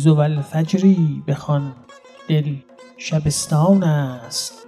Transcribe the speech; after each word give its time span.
برخیز 0.00 0.06
و 0.06 0.20
الفجری 0.20 1.22
بخوان 1.26 1.72
دل 2.28 2.54
شبستان 2.96 3.82
است. 3.82 4.66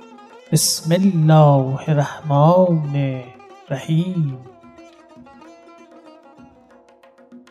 بسم 0.52 0.94
الله 0.94 1.88
الرحمن 1.88 3.22
الرحیم. 3.68 4.38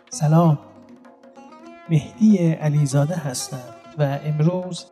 سلام. 0.09 0.59
مهدی 1.89 2.51
علیزاده 2.51 3.15
هستم 3.15 3.63
و 3.97 4.19
امروز 4.25 4.85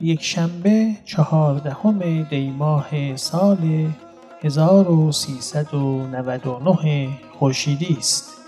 یک 0.00 0.22
شنبه 0.22 0.96
چهاردهم 1.04 2.22
دیماه 2.22 3.16
سال 3.16 3.90
1399 4.42 7.08
خورشیدی 7.38 7.96
است. 7.98 8.41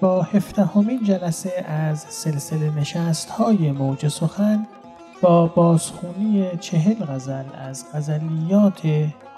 با 0.00 0.22
هفدهمین 0.22 1.02
جلسه 1.02 1.64
از 1.66 1.98
سلسله 1.98 2.70
نشست 2.80 3.30
های 3.30 3.72
موج 3.72 4.08
سخن 4.08 4.66
با 5.20 5.46
بازخونی 5.46 6.50
چهل 6.60 7.04
غزل 7.04 7.44
از 7.58 7.84
غزلیات 7.94 8.80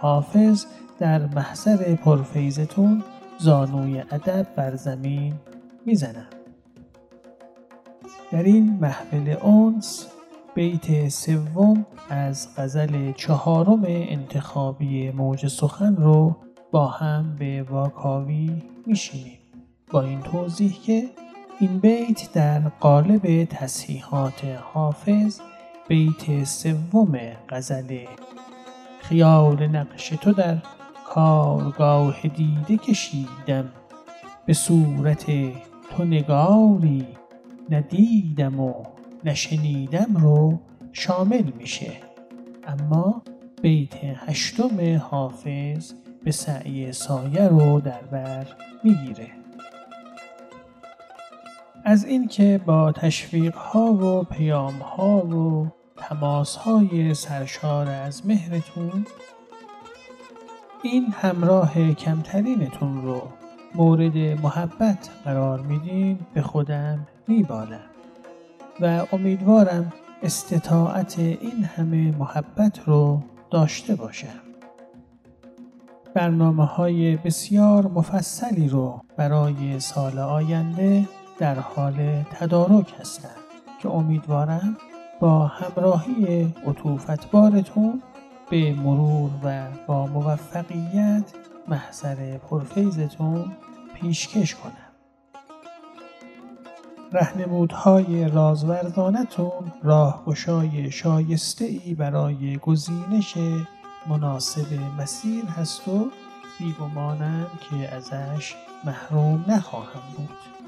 حافظ 0.00 0.64
در 0.98 1.26
محضر 1.26 1.94
پرفیزتون 1.94 3.02
زانوی 3.38 4.00
ادب 4.00 4.46
بر 4.56 4.76
زمین 4.76 5.34
می‌زنم. 5.86 6.28
در 8.32 8.42
این 8.42 8.78
محفل 8.80 9.28
اونس 9.42 10.06
بیت 10.54 11.08
سوم 11.08 11.86
از 12.10 12.48
غزل 12.56 13.12
چهارم 13.12 13.82
انتخابی 13.86 15.10
موج 15.10 15.46
سخن 15.46 15.96
رو 15.96 16.36
با 16.70 16.86
هم 16.86 17.36
به 17.38 17.62
واکاوی 17.62 18.62
میشینیم 18.86 19.41
با 19.92 20.02
این 20.02 20.20
توضیح 20.20 20.80
که 20.82 21.04
این 21.60 21.78
بیت 21.78 22.32
در 22.32 22.60
قالب 22.60 23.44
تصحیحات 23.44 24.44
حافظ 24.72 25.40
بیت 25.88 26.44
سوم 26.44 27.18
غزل 27.48 27.98
خیال 29.00 29.66
نقش 29.66 30.08
تو 30.08 30.32
در 30.32 30.58
کارگاه 31.06 32.22
دیده 32.22 32.76
کشیدم. 32.76 33.72
به 34.46 34.52
صورت 34.52 35.26
تو 35.90 36.04
نگاری 36.04 37.06
ندیدم 37.70 38.60
و 38.60 38.74
نشنیدم 39.24 40.16
رو 40.16 40.58
شامل 40.92 41.50
میشه. 41.58 41.92
اما 42.66 43.22
بیت 43.62 43.94
هشتم 44.02 44.98
حافظ 45.10 45.92
به 46.24 46.30
سعی 46.30 46.92
سایه 46.92 47.48
رو 47.48 47.80
در 47.80 48.02
بر 48.02 48.46
می‌گیره. 48.84 49.41
از 51.84 52.04
اینکه 52.04 52.60
با 52.66 52.92
تشویق 52.92 53.54
ها 53.54 53.92
و 53.92 54.22
پیام 54.22 54.74
ها 54.74 55.26
و 55.26 55.66
تماس 55.96 56.56
های 56.56 57.14
سرشار 57.14 57.88
از 57.88 58.26
مهرتون 58.26 59.06
این 60.82 61.06
همراه 61.12 61.94
کمترینتون 61.94 63.02
رو 63.02 63.22
مورد 63.74 64.16
محبت 64.16 65.10
قرار 65.24 65.60
میدین 65.60 66.18
به 66.34 66.42
خودم 66.42 67.06
میبالم. 67.28 67.90
و 68.80 69.06
امیدوارم 69.12 69.92
استطاعت 70.22 71.18
این 71.18 71.64
همه 71.64 72.16
محبت 72.18 72.80
رو 72.86 73.22
داشته 73.50 73.94
باشم. 73.94 74.42
برنامه 76.14 76.64
های 76.64 77.16
بسیار 77.16 77.86
مفصلی 77.86 78.68
رو 78.68 79.00
برای 79.16 79.80
سال 79.80 80.18
آینده 80.18 81.08
در 81.42 81.58
حال 81.58 82.22
تدارک 82.22 82.94
هستم 83.00 83.36
که 83.82 83.88
امیدوارم 83.88 84.76
با 85.20 85.46
همراهی 85.46 86.54
عطوفت 86.66 87.30
بارتون 87.30 88.02
به 88.50 88.74
مرور 88.74 89.30
و 89.42 89.66
با 89.86 90.06
موفقیت 90.06 91.24
محضر 91.68 92.38
پرفیزتون 92.38 93.52
پیشکش 93.94 94.54
کنم. 94.54 94.92
رهنمودهای 97.12 98.28
رازوردانتون 98.28 99.72
راهگشای 99.82 100.90
شایسته 100.90 101.64
ای 101.64 101.94
برای 101.94 102.56
گزینش 102.56 103.34
مناسب 104.06 104.66
مسیر 104.98 105.44
هست 105.44 105.88
و 105.88 106.10
بیگمانم 106.58 107.46
که 107.60 107.94
ازش 107.94 108.54
محروم 108.84 109.44
نخواهم 109.48 110.02
بود. 110.16 110.61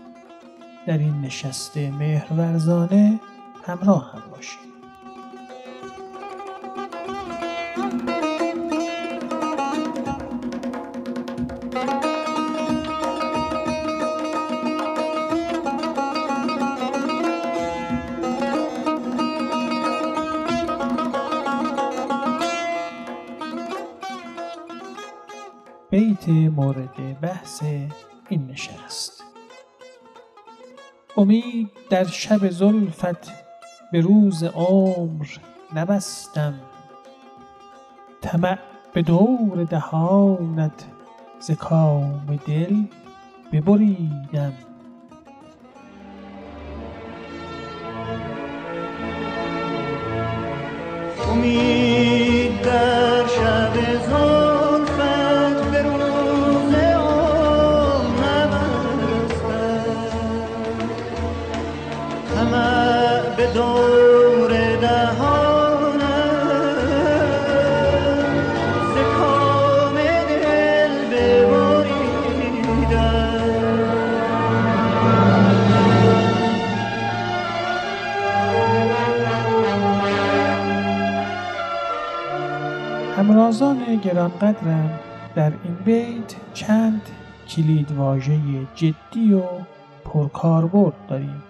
در 0.86 0.98
این 0.98 1.20
نشست 1.20 1.76
مهرورزانه 1.76 3.20
همراه 3.64 4.12
هم 4.12 4.30
باشید 4.30 4.74
بیت 25.90 26.28
مورد 26.28 27.20
بحث 27.20 27.62
امید 31.16 31.70
در 31.90 32.04
شب 32.04 32.50
زلفت 32.50 33.32
به 33.92 34.00
روز 34.00 34.42
عمر 34.42 35.26
نبستم. 35.74 36.54
طمع 38.22 38.58
به 38.92 39.02
دور 39.02 39.64
دهانت 39.64 40.84
ز 41.40 41.50
کام 41.50 42.38
دل 42.46 42.82
ببریدم. 43.52 44.52
امید 51.30 52.62
در 52.62 53.03
همرازان 83.16 83.96
گرانقدرم 83.96 85.00
در 85.34 85.52
این 85.64 85.74
بیت 85.84 86.34
چند 86.54 87.00
کلید 87.48 87.92
واژه 87.92 88.40
جدی 88.74 89.34
و 89.34 89.42
پرکاربرد 90.04 91.06
داریم 91.08 91.42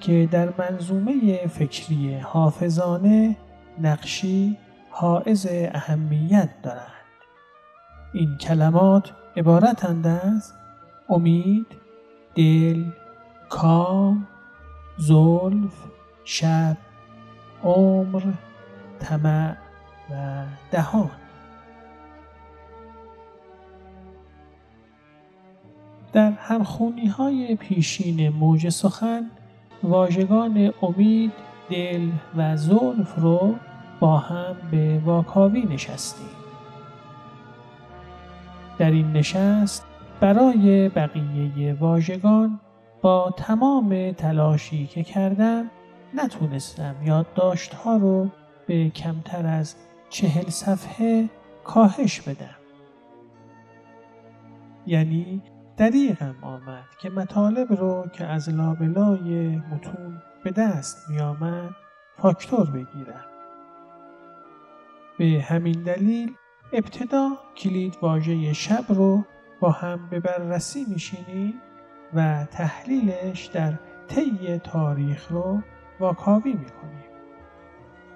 که 0.00 0.28
در 0.30 0.52
منظومه 0.58 1.46
فکری 1.46 2.18
حافظانه 2.18 3.36
نقشی 3.80 4.56
حائز 4.90 5.46
اهمیت 5.50 6.48
دارند. 6.62 6.86
این 8.12 8.36
کلمات 8.36 9.12
عبارتند 9.36 10.06
از 10.06 10.52
امید 11.08 11.66
دل 12.34 12.84
کام 13.48 14.26
زلف 14.98 15.74
شب 16.24 16.76
عمر 17.64 18.22
طمع 18.98 19.69
و 20.10 20.44
دهان 20.70 21.10
در 26.12 26.30
همخونی 26.30 27.06
های 27.06 27.56
پیشین 27.56 28.28
موج 28.28 28.68
سخن 28.68 29.30
واژگان 29.82 30.72
امید، 30.82 31.32
دل 31.70 32.08
و 32.36 32.56
زلف 32.56 33.14
رو 33.16 33.54
با 34.00 34.18
هم 34.18 34.56
به 34.70 34.98
واکاوی 35.04 35.60
نشستیم. 35.60 36.30
در 38.78 38.90
این 38.90 39.12
نشست 39.12 39.86
برای 40.20 40.88
بقیه 40.88 41.74
واژگان 41.74 42.60
با 43.02 43.34
تمام 43.36 44.12
تلاشی 44.12 44.86
که 44.86 45.02
کردم 45.02 45.70
نتونستم 46.14 46.94
یادداشت‌ها 47.04 47.96
رو 47.96 48.28
به 48.66 48.90
کمتر 48.90 49.46
از 49.46 49.76
چهل 50.10 50.48
صفحه 50.48 51.30
کاهش 51.64 52.20
بدم. 52.20 52.56
یعنی 54.86 55.42
دریغم 55.76 56.36
آمد 56.42 56.84
که 57.00 57.10
مطالب 57.10 57.72
رو 57.72 58.06
که 58.12 58.24
از 58.24 58.48
لابلای 58.48 59.56
متون 59.56 60.22
به 60.44 60.50
دست 60.50 61.10
می 61.10 61.20
آمد 61.20 61.70
فاکتور 62.18 62.70
بگیرم. 62.70 63.24
به 65.18 65.44
همین 65.48 65.82
دلیل 65.82 66.34
ابتدا 66.72 67.30
کلید 67.56 67.96
واژه 68.02 68.52
شب 68.52 68.84
رو 68.88 69.24
با 69.60 69.70
هم 69.70 70.08
به 70.10 70.20
بررسی 70.20 70.84
میشینیم 70.88 71.54
و 72.14 72.44
تحلیلش 72.44 73.46
در 73.46 73.72
طی 74.08 74.58
تاریخ 74.58 75.32
رو 75.32 75.62
واکاوی 76.00 76.52
می‌کنیم. 76.52 77.09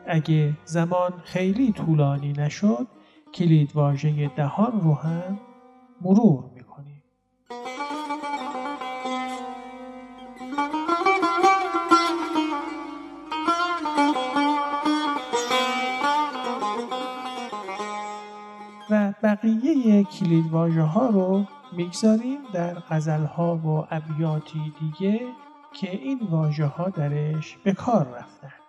اگه 0.06 0.52
زمان 0.64 1.12
خیلی 1.24 1.72
طولانی 1.72 2.32
نشد 2.32 2.86
کلید 3.34 3.76
واژه 3.76 4.28
دهان 4.36 4.80
رو 4.80 4.94
هم 4.94 5.40
مرور. 6.00 6.54
و 18.90 19.12
بقیه 19.22 20.04
کلید 20.04 20.50
واژه 20.50 20.82
ها 20.82 21.06
رو 21.06 21.44
می‌گذاریم 21.72 22.38
در 22.52 22.74
غزل 22.74 23.24
ها 23.24 23.56
و 23.56 23.86
ابیاتی 23.90 24.72
دیگه 24.80 25.20
که 25.72 25.90
این 25.90 26.18
واژه 26.30 26.66
ها 26.66 26.88
درش 26.88 27.56
به 27.64 27.72
کار 27.72 28.06
رفتن. 28.08 28.63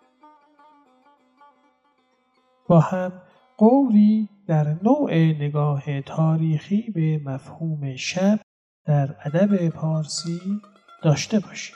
با 2.68 2.80
هم 2.80 3.12
قولی 3.58 4.30
در 4.48 4.76
نوع 4.84 5.14
نگاه 5.14 6.02
تاریخی 6.02 6.92
به 6.96 7.22
مفهوم 7.26 7.96
شب 7.96 8.40
در 8.86 9.16
ادب 9.24 9.70
پارسی 9.70 10.40
داشته 11.04 11.40
باشیم. 11.40 11.76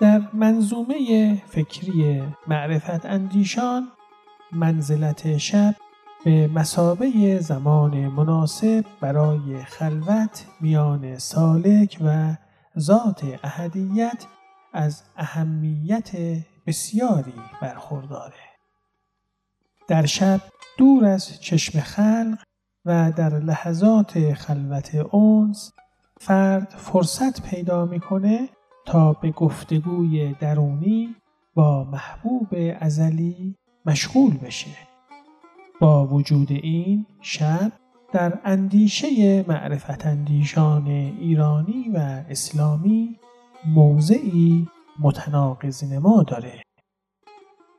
در 0.00 0.22
منظومه 0.32 1.34
فکری 1.46 2.22
معرفت 2.46 3.06
اندیشان 3.06 3.88
منزلت 4.52 5.36
شب 5.36 5.74
به 6.24 6.48
مسابه 6.48 7.38
زمان 7.40 8.08
مناسب 8.08 8.84
برای 9.00 9.64
خلوت 9.64 10.46
میان 10.60 11.18
سالک 11.18 11.98
و 12.04 12.36
ذات 12.78 13.24
اهدیت 13.42 14.26
از 14.72 15.02
اهمیت 15.16 16.10
بسیاری 16.66 17.34
برخورداره. 17.62 18.34
در 19.88 20.06
شب 20.06 20.40
دور 20.78 21.04
از 21.04 21.40
چشم 21.40 21.80
خلق 21.80 22.38
و 22.84 23.12
در 23.12 23.38
لحظات 23.38 24.32
خلوت 24.32 24.94
اونس 24.94 25.72
فرد 26.20 26.74
فرصت 26.76 27.42
پیدا 27.42 27.84
می‌کنه 27.84 28.48
تا 28.86 29.12
به 29.12 29.30
گفتگوی 29.30 30.34
درونی 30.40 31.16
با 31.54 31.84
محبوب 31.84 32.48
ازلی 32.80 33.56
مشغول 33.86 34.36
بشه. 34.36 34.76
با 35.80 36.06
وجود 36.06 36.52
این 36.52 37.06
شب 37.20 37.72
در 38.12 38.38
اندیشه 38.44 39.44
معرفت 39.48 40.06
اندیشان 40.06 40.86
ایرانی 40.86 41.90
و 41.94 42.24
اسلامی 42.28 43.18
موضعی 43.66 44.68
متناقض 44.98 45.84
نما 45.84 46.22
داره. 46.22 46.62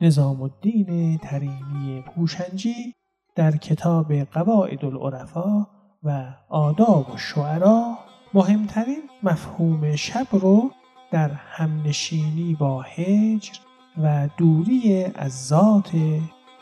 نظام 0.02 0.42
الدین 0.42 1.18
ترینی 1.18 2.02
پوشنجی 2.02 2.94
در 3.36 3.58
کتاب 3.58 4.14
قواعد 4.14 4.86
العرفا 4.86 5.68
و 6.04 6.34
آداب 6.50 7.10
و 7.14 7.18
شعرا 7.18 7.98
مهمترین 8.34 9.02
مفهوم 9.24 9.96
شب 9.96 10.28
رو 10.32 10.72
در 11.12 11.32
همنشینی 11.32 12.56
با 12.56 12.82
هجر 12.82 13.54
و 14.04 14.30
دوری 14.38 15.06
از 15.16 15.48
ذات 15.48 15.92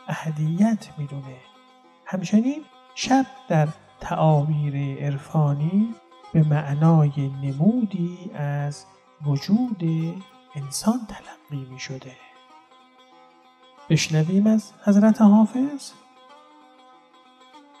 اهدیت 0.08 0.88
می‌دونه 0.98 1.36
همچنین 2.06 2.62
شب 2.94 3.26
در 3.48 3.68
تعابیر 4.00 5.04
عرفانی 5.04 5.94
به 6.32 6.42
معنای 6.42 7.30
نمودی 7.42 8.18
از 8.34 8.84
وجود 9.26 9.82
انسان 10.54 11.00
تلقی 11.08 11.64
می 11.72 11.80
شده. 11.80 12.16
بشنویم 13.90 14.46
از 14.46 14.72
حضرت 14.84 15.22
حافظ. 15.22 15.92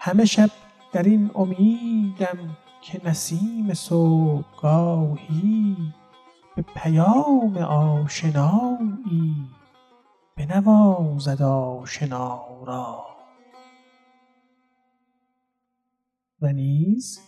همه 0.00 0.24
شب 0.24 0.50
در 0.92 1.02
این 1.02 1.30
امیدم 1.34 2.56
که 2.82 3.08
نسیم 3.08 3.74
صبحگاهی 3.74 5.76
به 6.56 6.62
پیام 6.62 7.56
آشنایی 7.56 9.48
بنوازد 10.36 11.42
آشنا 11.42 12.44
را. 12.66 13.04
و 16.42 16.52
نیز 16.52 17.20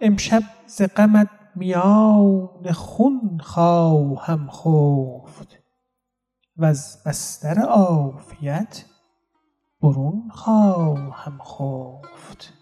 امشب 0.00 0.42
ز 0.66 0.82
غمت 0.82 1.28
میان 1.58 2.72
خون 2.72 3.38
خواهم 3.42 4.50
خفت 4.50 5.58
وز 6.56 6.96
بستر 7.06 7.58
عافیت 7.60 8.84
برون 9.82 10.28
خواهم 10.30 11.38
خفت. 11.38 12.52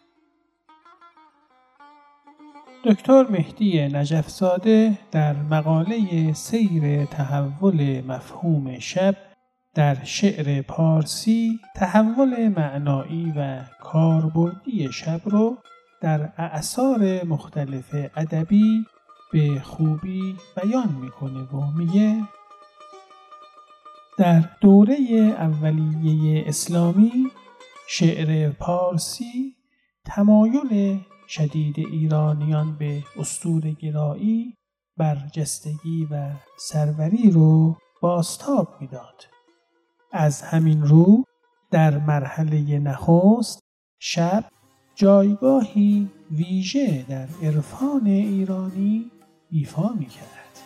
دکتر 2.84 3.26
مهدی 3.30 3.88
نجفزاده 3.88 4.98
در 5.12 5.36
مقاله 5.42 6.32
سیر 6.32 7.04
تحول 7.04 8.04
مفهوم 8.06 8.78
شب 8.78 9.16
در 9.74 10.04
شعر 10.04 10.62
پارسی 10.62 11.60
تحول 11.76 12.48
معنایی 12.48 13.32
و 13.36 13.60
کاربردی 13.80 14.92
شب 14.92 15.20
رو 15.24 15.56
در 16.06 16.32
اعثار 16.36 17.24
مختلف 17.24 17.94
ادبی 18.16 18.86
به 19.32 19.60
خوبی 19.60 20.36
بیان 20.56 20.92
می‌کنه 20.92 21.42
و 21.42 21.70
میگه 21.70 22.28
در 24.18 24.50
دوره 24.60 24.96
اولیه 25.38 26.44
اسلامی 26.46 27.30
شعر 27.88 28.50
پارسی 28.50 29.56
تمایل 30.04 31.00
شدید 31.28 31.78
ایرانیان 31.78 32.76
به 32.78 33.02
اسطوره 33.16 33.72
گرایی 33.72 34.54
برجستگی 34.96 36.08
و 36.10 36.30
سروری 36.58 37.30
رو 37.30 37.76
باستاب 38.02 38.68
می‌داد. 38.80 39.24
از 40.12 40.42
همین 40.42 40.82
رو 40.82 41.24
در 41.70 41.98
مرحله 41.98 42.78
نخست 42.78 43.60
شب 43.98 44.44
جایگاهی 44.96 46.08
ویژه 46.30 47.04
در 47.08 47.28
عرفان 47.42 48.06
ایرانی 48.06 49.10
ایفا 49.50 49.88
می 49.88 50.06
کرد 50.06 50.60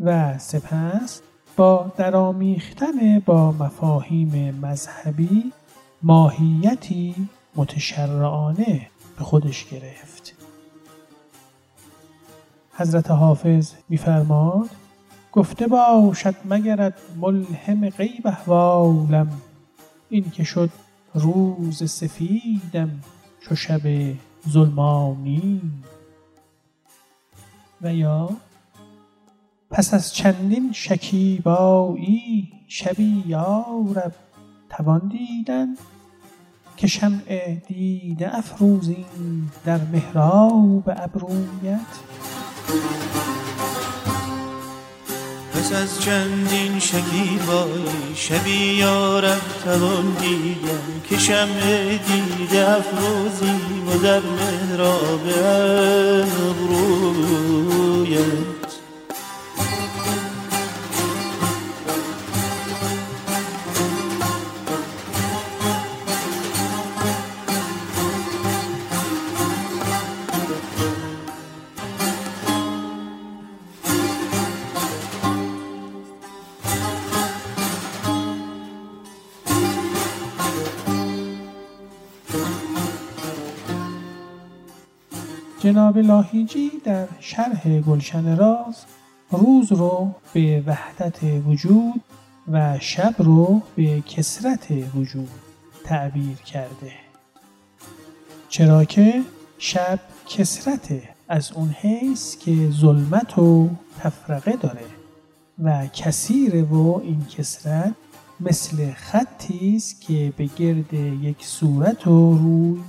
و 0.00 0.38
سپس 0.38 1.22
با 1.56 1.92
درامیختن 1.96 3.18
با 3.26 3.52
مفاهیم 3.52 4.54
مذهبی 4.62 5.52
ماهیتی 6.02 7.14
متشرعانه 7.56 8.86
به 9.18 9.24
خودش 9.24 9.66
گرفت. 9.70 10.34
حضرت 12.72 13.10
حافظ 13.10 13.72
میفرماد 13.88 14.70
گفته 15.32 15.66
باشد 15.66 16.34
مگرد 16.44 16.94
ملهم 17.20 17.90
غیب 17.90 18.26
احوالم. 18.26 19.40
این 20.10 20.30
که 20.30 20.44
شد 20.44 20.70
روز 21.14 21.90
سفیدم 21.90 23.00
چو 23.40 23.54
شب 23.54 24.14
ظلمانی. 24.48 25.60
و 27.82 27.94
یا 27.94 28.30
پس 29.70 29.94
از 29.94 30.14
چندین 30.14 30.72
شکیبایی 30.72 32.52
شبی 32.68 33.24
یارب 33.26 34.14
توان 34.68 35.08
دیدن 35.08 35.66
که 36.76 36.86
شمع 36.86 37.54
دیده 37.68 38.36
افروزیم 38.36 39.52
در 39.64 39.80
محراب 39.84 40.88
ابرویت. 40.96 41.86
پس 45.60 45.72
از 45.72 46.00
چندین 46.00 46.78
شکیبایی 46.78 48.14
شبی 48.14 48.50
یارب 48.50 49.40
توان 49.64 50.16
دیدن 50.20 51.02
که 51.08 51.18
شمع 51.18 51.98
دیده 52.06 52.70
افروزیم 52.70 53.88
و 53.88 53.98
در 54.02 54.20
محراب 54.20 55.26
ابرویت 56.50 58.49
جناب 85.60 85.98
لاهیجی 85.98 86.70
در 86.84 87.06
شرح 87.20 87.80
گلشن 87.80 88.36
راز 88.36 88.76
روز 89.30 89.72
رو 89.72 90.14
به 90.32 90.62
وحدت 90.66 91.18
وجود 91.46 92.00
و 92.52 92.78
شب 92.78 93.14
رو 93.18 93.62
به 93.76 94.00
کسرت 94.00 94.66
وجود 94.94 95.28
تعبیر 95.84 96.36
کرده. 96.36 96.92
چرا 98.48 98.84
که 98.84 99.22
شب 99.58 100.00
کسرته 100.28 101.02
از 101.28 101.52
اون 101.52 101.68
حیث 101.68 102.36
که 102.36 102.70
ظلمت 102.70 103.38
و 103.38 103.68
تفرقه 103.98 104.56
داره 104.56 104.84
و 105.62 105.86
کثیره 105.86 106.62
و 106.62 107.00
این 107.04 107.26
کسرت 107.26 107.94
مثل 108.40 108.92
خطی 108.92 109.76
است 109.76 110.00
که 110.00 110.32
به 110.36 110.44
گرد 110.56 110.94
یک 111.22 111.44
صورت 111.46 112.06
و 112.06 112.38
روی 112.38 112.80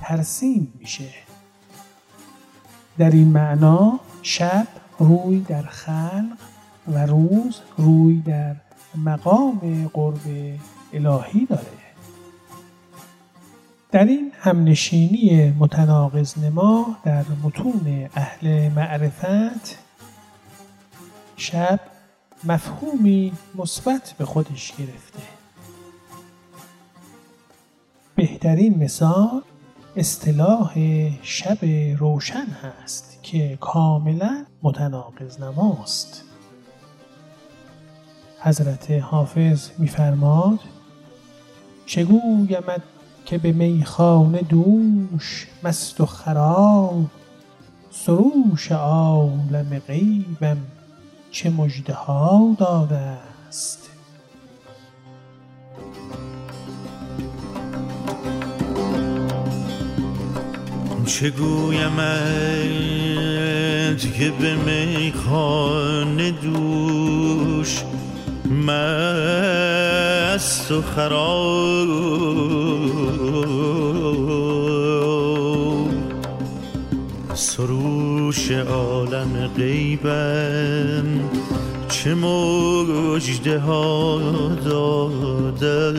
ترسیم 0.00 0.72
میشه. 0.80 1.25
در 2.98 3.10
این 3.10 3.28
معنا 3.28 4.00
شب 4.22 4.66
روی 4.98 5.40
در 5.40 5.62
خلق 5.62 6.36
و 6.88 7.06
روز 7.06 7.60
روی 7.78 8.20
در 8.20 8.56
مقام 8.94 9.90
قرب 9.92 10.58
الهی 10.92 11.46
داره. 11.46 11.62
در 13.92 14.04
این 14.04 14.32
همنشینی 14.40 15.54
متناقض 15.58 16.38
نما 16.38 16.96
در 17.04 17.24
متون 17.44 18.08
اهل 18.14 18.68
معرفت 18.72 19.78
شب 21.36 21.80
مفهومی 22.44 23.32
مثبت 23.54 24.14
به 24.18 24.24
خودش 24.24 24.72
گرفته. 24.72 25.22
بهترین 28.14 28.78
مثال 28.78 29.42
اصطلاح 29.98 30.74
شب 31.22 31.58
روشن 31.98 32.46
هست 32.46 33.18
که 33.22 33.58
کاملا 33.60 34.44
متناقض 34.62 35.40
نماست. 35.40 36.24
حضرت 38.40 38.90
حافظ 38.90 39.70
میفرماد 39.78 40.58
چگویمت 41.86 42.82
که 43.24 43.38
به 43.38 43.52
میخانه 43.52 44.42
دوش 44.42 45.46
مست 45.62 46.00
و 46.00 46.06
خراب 46.06 47.04
سروش 47.90 48.72
عالم 48.72 49.78
غیبم 49.86 50.58
چه 51.30 51.50
مژده 51.50 51.94
ها 51.94 52.56
داده 52.58 53.18
است. 53.48 53.85
چه 61.06 61.30
گویمت 61.30 61.96
که 64.18 64.32
به 64.40 64.54
میخانه 64.54 66.30
دوش؟ 66.30 67.82
مست 68.66 69.12
و 70.72 70.82
خراب. 70.82 71.86
سروش 77.34 78.50
عالم 78.50 79.50
غیبم 79.56 81.20
چه 81.88 82.14
مجده 82.14 83.58
ها 83.58 84.20
داده؟ 84.64 85.92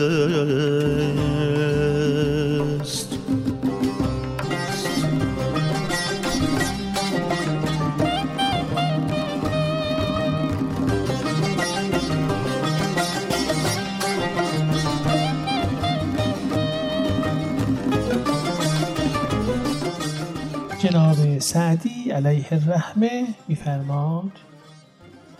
سعدی 21.48 22.10
علیه 22.10 22.46
الرحمه 22.52 23.26
میفرماد 23.48 24.30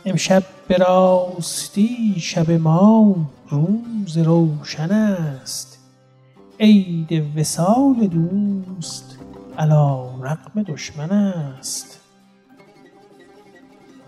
امشب 0.04 0.42
به 0.68 0.76
راستی 0.76 2.14
شب 2.20 2.50
ما 2.50 3.16
روز 3.48 4.18
روشن 4.18 4.92
است. 4.92 5.78
عید 6.60 7.38
وصال 7.38 8.06
دوست 8.06 9.18
علا 9.58 10.10
رغم 10.22 10.62
دشمن 10.62 11.10
است. 11.10 12.00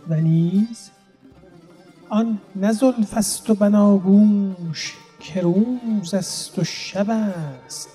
و 0.09 0.15
نیز 0.15 0.91
آن 2.09 2.39
نه 2.57 2.73
زلف 2.73 3.17
است 3.17 3.51
و 3.51 3.55
بناگوش 3.55 4.95
که 5.21 5.41
روز 5.41 6.15
است 6.15 6.59
و 6.59 6.65
شب 6.65 7.11
است 7.11 7.89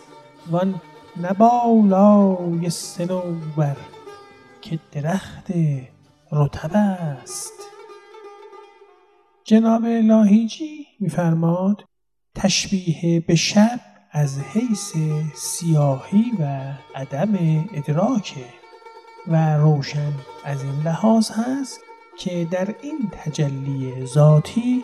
وان 0.52 0.76
نه 1.18 1.34
بالای 1.34 2.70
صنوبر 2.70 3.76
که 4.66 4.80
درخت 4.92 5.52
رطب 6.32 6.72
است. 6.74 7.54
جناب 9.44 9.86
لاهیجی 9.86 10.88
میفرماد 11.00 11.86
تشبیه 12.36 13.20
به 13.20 13.36
شب 13.36 13.80
از 14.12 14.40
حیث 14.40 14.94
سیاهی 15.36 16.32
و 16.40 16.74
عدم 16.96 17.38
ادراکه 17.74 18.46
و 19.28 19.58
روشن 19.58 20.14
از 20.46 20.64
این 20.64 20.82
لحاظ 20.84 21.32
هست 21.32 21.80
که 22.20 22.48
در 22.52 22.76
این 22.82 23.12
تجلی 23.12 24.06
ذاتی 24.06 24.84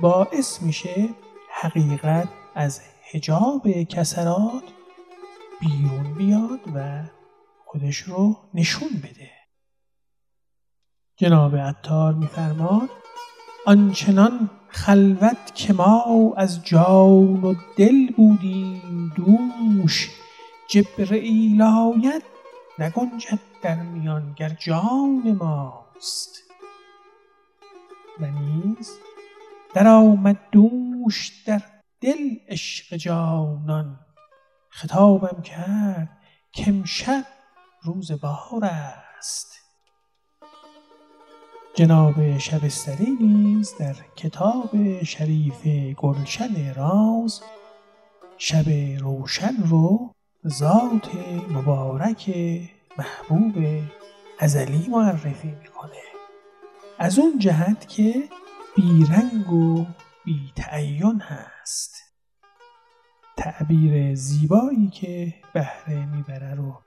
باعث 0.00 0.62
میشه 0.62 1.08
حقیقت 1.50 2.28
از 2.54 2.80
حجاب 3.12 3.82
کسرات 3.82 4.64
بیرون 5.60 6.14
بیاد 6.14 6.60
و 6.74 7.02
خودش 7.72 7.96
رو 7.96 8.36
نشون 8.54 8.88
بده. 8.88 9.30
جناب 11.16 11.56
عطار 11.56 12.14
میفرماد 12.14 12.90
آنچنان 13.66 14.50
خلوت 14.68 15.54
که 15.54 15.72
ما 15.72 16.34
از 16.36 16.64
جان 16.64 17.44
و 17.44 17.54
دل 17.76 18.12
بودیم 18.16 19.12
دوش 19.16 20.10
جبرئیل 20.70 21.62
آید 21.62 22.22
نگنجد 22.78 23.40
در 23.62 23.82
میان 23.82 24.32
گر 24.32 24.48
جان 24.48 25.36
ماست. 25.40 26.42
و 28.20 28.26
نیز 28.26 28.90
در 29.74 29.88
آمد 29.88 30.38
دوش 30.52 31.42
در 31.46 31.62
دل 32.00 32.36
عشق 32.48 32.96
جانان. 32.96 34.00
خطابم 34.70 35.42
کرد 35.42 36.18
کامشب 36.64 37.31
روز 37.84 38.12
بهار 38.12 38.64
است. 38.64 39.58
جناب 41.74 42.38
شبستری 42.38 43.10
نیز 43.20 43.74
در 43.78 43.96
کتاب 44.16 45.02
شریف 45.02 45.66
گلشن 45.96 46.74
راز 46.74 47.40
شب 48.38 48.68
روشن 49.00 49.62
رو 49.62 50.14
ذات 50.48 51.14
مبارک 51.50 52.30
محبوب 52.98 53.82
ازلی 54.38 54.88
معرفی 54.88 55.50
می‌کنه. 55.50 56.02
از 56.98 57.18
اون 57.18 57.38
جهت 57.38 57.88
که 57.88 58.28
بیرنگ 58.76 59.52
و 59.52 59.86
بی 60.24 60.52
تعین 60.56 61.20
هست. 61.20 61.94
تعبیر 63.36 64.14
زیبایی 64.14 64.88
که 64.88 65.34
بهره 65.54 66.06
می‌بره 66.06 66.54
رو 66.54 66.82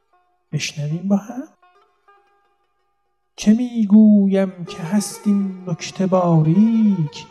بشنویم 0.56 1.08
با 1.08 1.16
هم. 1.16 1.44
چه 3.36 3.54
می‌گویم 3.54 4.66
که 4.66 4.78
هست 4.84 5.28
این 5.28 5.64
نکته 5.68 6.08
باریک 6.08 7.26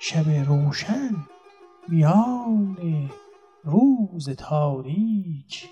شب 0.00 0.28
روشن 0.28 1.10
میان 1.88 2.76
روز 3.64 4.30
تاریک. 4.30 5.68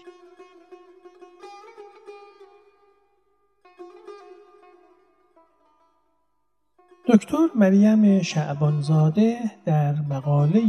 دکتر 7.08 7.48
مریم 7.54 8.22
شعبانزاده 8.22 9.50
در 9.64 9.94
مقاله 10.00 10.62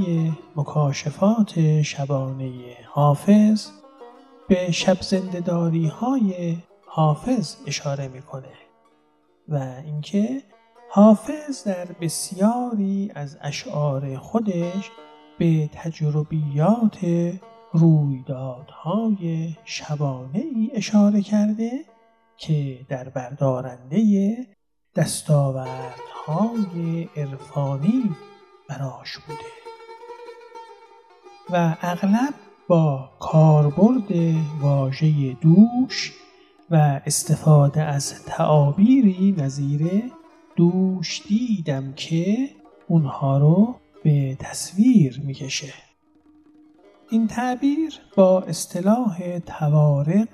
مکاشفات 0.56 1.82
شبانه 1.82 2.78
حافظ 2.92 3.79
به 4.50 4.72
شب 4.72 5.02
زندهداری 5.02 5.88
های 5.88 6.58
حافظ 6.88 7.56
اشاره 7.68 8.08
می‌کنه 8.08 8.54
و 9.48 9.56
اینکه 9.86 10.44
حافظ 10.90 11.68
در 11.68 11.86
بسیاری 11.86 13.12
از 13.16 13.38
اشعار 13.42 14.18
خودش 14.18 14.92
به 15.40 15.70
تجربیات 15.74 17.00
رویدادهای 17.74 19.56
شبانه 19.66 20.40
ای 20.40 20.72
اشاره 20.74 21.22
کرده 21.22 21.72
که 22.38 22.86
در 22.90 23.10
بردارنده 23.10 24.38
دستاوردهای 24.96 27.10
عرفانی 27.18 28.16
براش 28.70 29.18
بوده. 29.18 29.40
و 31.50 31.78
اغلب 31.82 32.34
با 32.70 33.10
کاربرد 33.20 34.12
واژه 34.62 35.34
دوش 35.34 36.14
و 36.72 37.02
استفاده 37.06 37.82
از 37.82 38.26
تعابیری 38.26 39.36
نظیر 39.38 40.12
دوش 40.56 41.22
دیدم 41.28 41.94
که 41.94 42.50
اونها 42.88 43.38
رو 43.38 43.76
به 44.04 44.36
تصویر 44.40 45.22
می‌کشه. 45.26 45.74
این 47.10 47.28
تعبیر 47.28 47.94
با 48.16 48.42
اصطلاح 48.42 49.40
توارق 49.40 50.28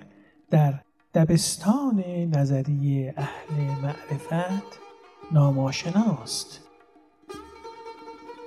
در 0.49 0.73
دبستان 1.13 2.03
نظری 2.33 3.11
اهل 3.17 3.81
معرفت 3.83 4.79
ناماشناست. 5.31 6.64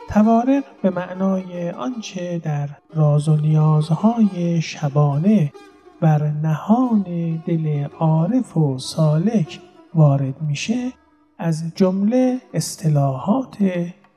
توارق 0.08 0.64
به 0.82 0.90
معنای 0.90 1.70
آنچه 1.70 2.38
در 2.38 2.68
راز 2.94 3.28
و 3.28 3.36
نیازهای 3.36 4.62
شبانه 4.62 5.52
بر 6.00 6.30
نهان 6.30 7.02
دل 7.46 7.86
عارف 7.98 8.56
و 8.56 8.78
سالک 8.78 9.60
وارد 9.94 10.42
میشه 10.42 10.92
از 11.38 11.72
جمله 11.74 12.40
اصطلاحات 12.54 13.56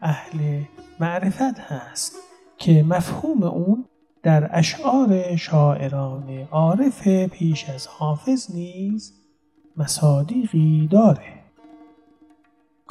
اهل 0.02 0.62
معرفت 1.00 1.60
هست 1.60 2.16
که 2.58 2.84
مفهوم 2.84 3.44
اون 3.44 3.86
در 4.24 4.50
اشعار 4.58 5.36
شاعران 5.36 6.48
عارف 6.52 7.08
پیش 7.08 7.70
از 7.70 7.88
حافظ 7.88 8.56
نیز 8.56 9.14
مصادیقی 9.78 10.88
داره. 10.92 11.41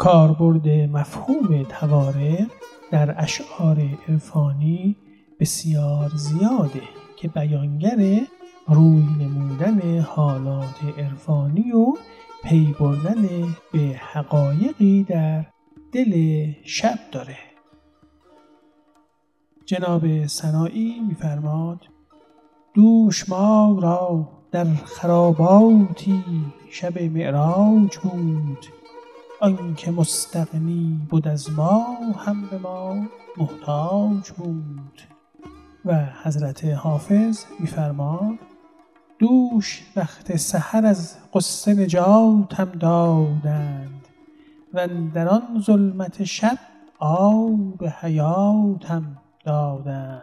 کاربرد 0.00 0.68
مفهوم 0.68 1.62
توارق 1.62 2.46
در 2.90 3.22
اشعار 3.22 3.82
عرفانی 4.08 4.96
بسیار 5.40 6.10
زیاده 6.14 6.82
که 7.16 7.28
بیانگر 7.28 8.20
روی 8.68 9.02
نمودن 9.20 10.00
حالات 10.00 10.98
عرفانی 10.98 11.72
و 11.72 11.94
پی 12.44 12.74
بردن 12.80 13.26
به 13.72 14.00
حقایقی 14.12 15.04
در 15.04 15.46
دل 15.92 16.44
شب 16.64 16.98
داره. 17.12 17.36
جناب 19.66 20.26
سنایی 20.26 21.00
میفرماد 21.08 21.80
دوش 22.74 23.28
ما 23.28 23.78
را 23.82 24.28
در 24.52 24.66
خراباتی 24.84 26.24
شب 26.70 27.02
معراج 27.02 27.98
بود 27.98 28.79
آنکه 29.40 29.90
مستغنی 29.90 31.00
بود 31.10 31.28
از 31.28 31.50
ما 31.50 31.96
هم 32.26 32.46
به 32.46 32.58
ما 32.58 33.06
محتاج 33.36 34.30
بود. 34.30 35.00
و 35.84 36.06
حضرت 36.22 36.64
حافظ 36.64 37.44
میفرماد 37.60 38.38
دوش 39.18 39.82
وقت 39.96 40.36
سحر 40.36 40.86
از 40.86 41.16
قصه 41.34 41.74
نجاتم 41.74 42.64
دادند 42.80 44.08
و 44.74 44.88
در 45.14 45.28
آن 45.28 45.62
ظلمت 45.66 46.24
شب 46.24 46.58
آب 46.98 47.84
حیاتم 47.84 49.16
دادند. 49.44 50.22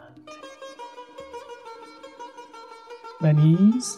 و 3.22 3.34
نیز 3.34 3.98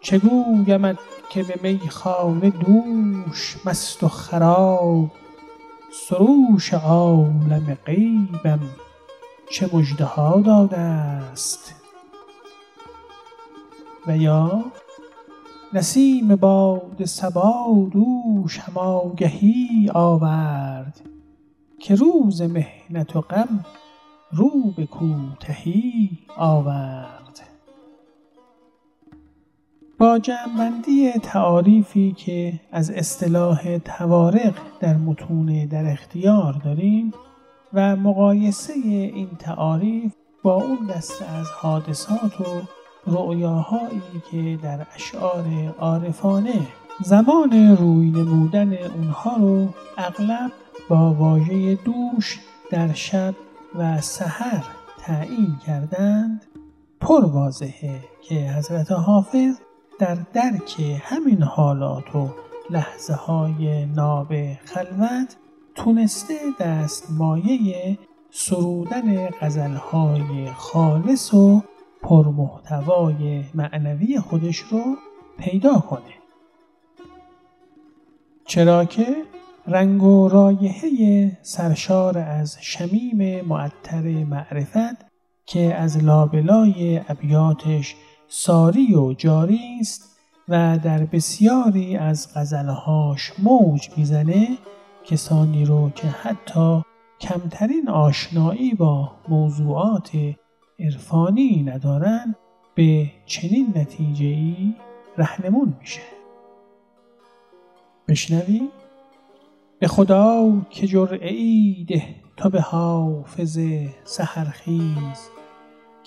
چه 0.00 0.18
گویمت 0.18 0.98
که 1.30 1.42
به 1.42 1.60
میخانه 1.62 2.50
دوش 2.50 3.56
مست 3.64 4.02
و 4.02 4.08
خراب 4.08 5.10
سروش 5.92 6.74
عالم 6.74 7.78
غیبم 7.86 8.60
چه 9.50 9.70
مژده 9.72 10.04
ها 10.04 10.40
داده 10.40 10.78
است. 10.78 11.74
و 14.06 14.16
یا 14.16 14.64
نسیم 15.72 16.36
باد 16.36 17.04
صبا 17.04 17.88
دوش 17.92 18.58
هم 18.58 18.76
آگهی 18.78 19.90
آورد 19.94 21.00
که 21.78 21.94
روز 21.94 22.42
محنت 22.42 23.16
و 23.16 23.20
غم 23.20 23.64
رو 24.32 24.50
به 24.76 24.86
کوتهی 24.86 26.10
آورد. 26.36 27.27
با 29.98 30.18
جمعبندی 30.18 31.12
تعاریفی 31.12 32.12
که 32.12 32.60
از 32.72 32.90
اصطلاح 32.90 33.78
توارق 33.78 34.54
در 34.80 34.96
متون 34.96 35.66
در 35.66 35.92
اختیار 35.92 36.52
داریم 36.52 37.12
و 37.72 37.96
مقایسه 37.96 38.72
این 38.84 39.28
تعاریف 39.38 40.12
با 40.42 40.54
اون 40.54 40.86
دسته 40.86 41.24
از 41.24 41.46
حادثات 41.50 42.40
و 42.40 42.62
رؤیاهایی 43.06 44.02
که 44.30 44.58
در 44.62 44.86
اشعار 44.94 45.44
عارفانه 45.78 46.54
زمان 47.04 47.76
روی 47.78 48.10
نمودن 48.10 48.72
اونها 48.72 49.36
رو 49.36 49.68
اغلب 49.98 50.52
با 50.88 51.12
واژه 51.14 51.74
دوش 51.74 52.38
در 52.70 52.92
شب 52.92 53.34
و 53.74 54.00
سحر 54.00 54.64
تعیین 54.98 55.56
کردند 55.66 56.44
پر 57.00 57.50
که 58.22 58.34
حضرت 58.34 58.92
حافظ 58.92 59.58
در 59.98 60.14
درک 60.32 61.00
همین 61.02 61.42
حالات 61.42 62.14
و 62.16 62.28
لحظه 62.70 63.14
های 63.14 63.86
ناب 63.86 64.34
خلوت 64.64 65.36
تونسته 65.74 66.34
دست 66.60 67.10
مایه 67.10 67.98
سرودن 68.30 69.28
غزلهای 69.28 70.50
خالص 70.56 71.34
و 71.34 71.62
پرمحتوای 72.02 73.44
معنوی 73.54 74.20
خودش 74.20 74.58
رو 74.58 74.82
پیدا 75.38 75.74
کنه. 75.74 76.14
چرا 78.44 78.84
که 78.84 79.06
رنگ 79.66 80.02
و 80.02 80.28
رایحه 80.28 81.38
سرشار 81.42 82.18
از 82.18 82.56
شمیم 82.60 83.44
معطر 83.46 84.24
معرفت 84.24 85.06
که 85.46 85.74
از 85.74 86.04
لابلای 86.04 87.00
ابیاتش 87.08 87.96
ساری 88.28 88.94
و 88.94 89.12
جاری 89.12 89.78
است 89.80 90.18
و 90.48 90.78
در 90.84 91.04
بسیاری 91.04 91.96
از 91.96 92.28
غزلهاش 92.34 93.32
موج 93.38 93.88
می‌زنه 93.96 94.58
کسانی 95.04 95.64
رو 95.64 95.90
که 95.90 96.06
حتی 96.06 96.82
کمترین 97.20 97.88
آشنایی 97.88 98.74
با 98.74 99.12
موضوعات 99.28 100.10
عرفانی 100.80 101.62
ندارن 101.62 102.34
به 102.74 103.10
چنین 103.26 103.72
نتیجه 103.76 104.26
ای 104.26 104.74
رهنمون 105.18 105.76
میشه. 105.80 106.02
بشنویم. 108.08 108.68
به 109.78 109.88
خدا 109.88 110.52
که 110.70 110.86
جرعه 110.86 111.32
ای 111.32 111.86
ده 111.88 112.14
تا 112.36 112.48
به 112.48 112.60
حافظ 112.60 113.58
سحرخیز. 114.04 115.37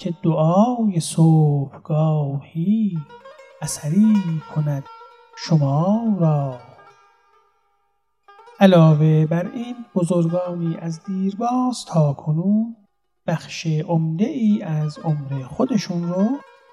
که 0.01 0.13
دعای 0.23 0.99
صبحگاهی 0.99 2.97
اثری 3.61 4.15
کند 4.55 4.83
شما 5.37 6.17
را. 6.19 6.59
علاوه 8.59 9.25
بر 9.25 9.51
این 9.53 9.75
بزرگانی 9.95 10.77
از 10.77 11.03
دیرباز 11.03 11.85
تا 11.87 12.13
کنون 12.13 12.75
بخش 13.27 13.67
عمده 13.67 14.25
ای 14.25 14.61
از 14.61 14.97
عمر 14.97 15.43
خودشون 15.43 16.09
رو 16.09 16.27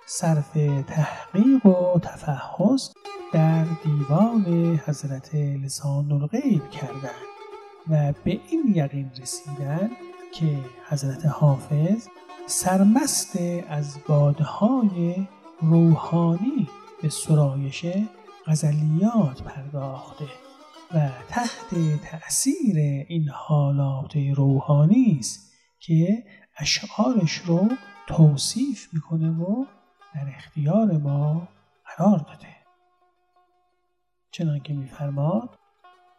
صرف 0.07 0.53
تحقیق 0.87 1.67
و 1.67 1.99
تفحص 1.99 2.93
در 3.33 3.65
دیوان 3.85 4.45
حضرت 4.87 5.35
لسان 5.35 6.13
الغیب 6.13 6.71
کردند 6.71 7.29
و 7.91 8.13
به 8.25 8.31
این 8.31 8.73
یقین 8.75 9.11
رسیدن 9.21 9.91
که 10.35 10.65
حضرت 10.89 11.27
حافظ 11.27 12.09
سرمست 12.47 13.39
از 13.69 13.99
بادهای 14.09 15.27
روحانی 15.61 16.69
به 17.03 17.09
سرایش 17.09 17.87
غزلیات 18.47 19.43
پرداخته 19.43 20.25
و 20.95 21.11
تحت 21.29 22.01
تأثیر 22.03 22.77
این 23.09 23.29
حالات 23.29 24.17
روحانی 24.17 25.17
است 25.21 25.53
که 25.81 26.25
اشعارش 26.59 27.37
رو 27.37 27.69
توصیف 28.07 28.95
می‌کنه 28.95 29.31
و 29.31 29.65
در 30.15 30.29
اختیار 30.37 30.93
ما 30.93 31.49
قرار 31.87 32.19
داده. 32.19 32.57
چنانکه 34.31 34.73
میفرماد 34.73 35.58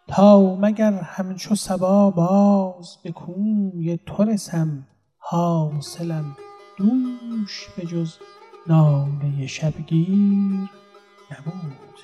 تا 0.09 0.55
مگر 0.55 0.93
همچو 0.93 1.55
سبا 1.55 2.11
باز 2.11 2.97
به 3.03 3.11
کوی 3.11 3.99
تو 4.05 4.23
رسم 4.23 4.87
حاصلم 5.17 6.35
دوش 6.77 7.69
به 7.77 7.85
جز 7.85 8.13
ناله 8.67 9.47
شبگیر 9.47 10.69
نبود. 11.31 11.99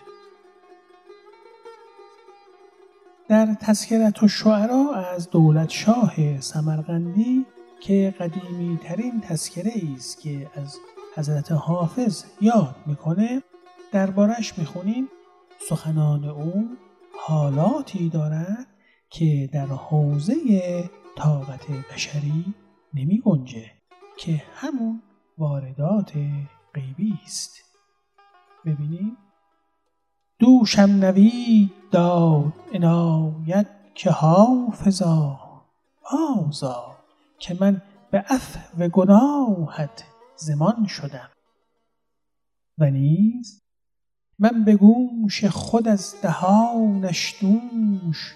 در 3.29 3.53
تذکرت 3.53 4.23
و 4.23 4.27
شعرا 4.27 4.93
از 4.93 5.29
دولت 5.29 5.69
شاه 5.69 6.41
سمرقندی 6.41 7.45
که 7.81 8.13
قدیمی 8.19 8.77
ترین 8.77 9.21
تذکره 9.21 9.71
است 9.97 10.21
که 10.21 10.49
از 10.55 10.77
حضرت 11.15 11.51
حافظ 11.51 12.23
یاد 12.41 12.75
می‌کنه 12.85 13.43
دربارش 13.91 14.57
می‌خونیم. 14.57 15.07
سخنان 15.69 16.25
او 16.25 16.69
حالاتی 17.19 18.09
دارد 18.09 18.67
که 19.09 19.49
در 19.53 19.65
حوزه 19.65 20.35
طاقت 21.15 21.71
بشری 21.93 22.53
نمی 22.93 23.21
گنجه 23.21 23.71
که 24.17 24.43
همون 24.53 25.01
واردات 25.37 26.13
غیبی 26.73 27.19
است. 27.23 27.61
ببینیم. 28.65 29.17
دوشم 30.39 30.81
نوید 30.81 31.71
داد 31.91 32.53
عنایت 32.73 33.67
که 33.95 34.11
حافظا 34.11 35.39
بازا 36.11 36.95
که 37.39 37.57
من 37.59 37.81
به 38.11 38.17
عفو 38.17 38.87
گناهت 38.87 40.03
زمان 40.35 40.87
شدم. 40.87 41.29
و 42.77 42.89
نیز 42.91 43.64
من 44.39 44.63
به 44.63 44.75
گوش 44.75 45.45
خود 45.45 45.87
از 45.87 46.15
دهانش 46.21 47.35
دوش 47.41 48.35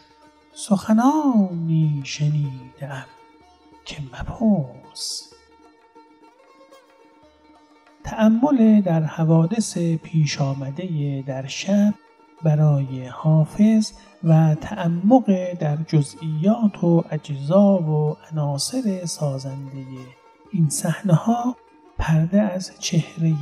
سخنانی 0.54 2.02
شنیدم 2.04 3.06
که 3.86 3.98
مپرس. 4.02 5.34
تأمل 8.04 8.82
در 8.82 9.04
حوادث 9.04 9.78
پیش 9.78 10.42
آمده 10.42 11.24
در 11.28 11.48
شب 11.48 11.94
برای 12.44 13.06
حافظ 13.08 13.92
و 14.24 14.56
تعمق 14.56 15.54
در 15.60 15.78
جزئیات 15.88 16.84
و 16.84 17.04
اجزا 17.12 17.78
و 17.78 18.18
عناصر 18.32 19.06
سازنده 19.06 19.86
این 20.52 20.70
صحنه 20.70 21.14
ها 21.14 21.56
پرده 21.98 22.42
از 22.42 22.72
چهره 22.80 23.34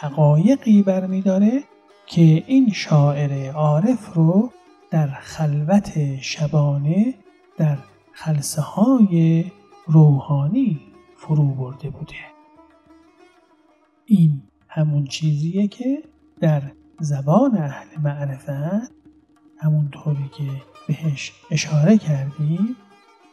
حقایقی 0.00 0.82
برمیداره 0.82 1.62
که 2.06 2.44
این 2.46 2.72
شاعر 2.72 3.50
عارف 3.52 4.14
رو 4.14 4.52
در 4.90 5.06
خلوت 5.06 6.20
شبانه 6.20 7.14
در 7.56 7.78
خلصه 8.12 8.62
های 8.62 9.44
روحانی 9.86 10.80
فرو 11.16 11.54
برده 11.54 11.90
بوده. 11.90 12.14
این 14.06 14.42
همون 14.68 15.04
چیزیه 15.04 15.68
که 15.68 16.02
در 16.40 16.62
زبان 17.00 17.56
اهل 17.56 18.00
معرفت 18.00 18.92
همونطوری 19.58 20.30
که 20.36 20.44
بهش 20.88 21.32
اشاره 21.50 21.98
کردیم 21.98 22.76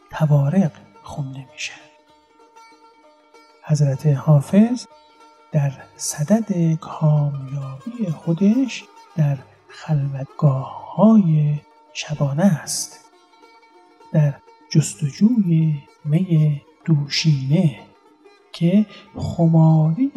توارق 0.10 0.72
خونده 1.04 1.46
میشه. 1.54 1.74
حضرت 3.64 4.08
حافظ 4.08 4.86
در 5.52 5.72
صدد 5.96 6.76
کامیابی 6.76 8.10
خودش 8.16 8.84
در 9.18 9.38
خلوتگاه 9.70 10.96
های 10.96 11.56
شبانه 11.94 12.44
است. 12.44 13.12
در 14.14 14.34
جستجوی 14.70 15.84
می 16.06 16.62
دوشینه 16.86 17.80
که 18.52 18.86
خماری 19.16 20.12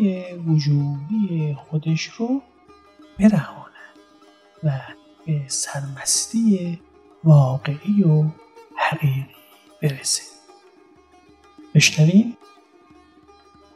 وجودی 0.47 1.57
خودش 1.59 2.05
رو 2.05 2.43
برهاند 3.19 3.73
و 4.65 4.81
به 5.27 5.41
سرمستی 5.47 6.79
واقعی 7.25 8.03
و 8.03 8.25
حقیقی 8.77 9.27
برسه. 9.83 10.23
بشنویم. 11.75 12.37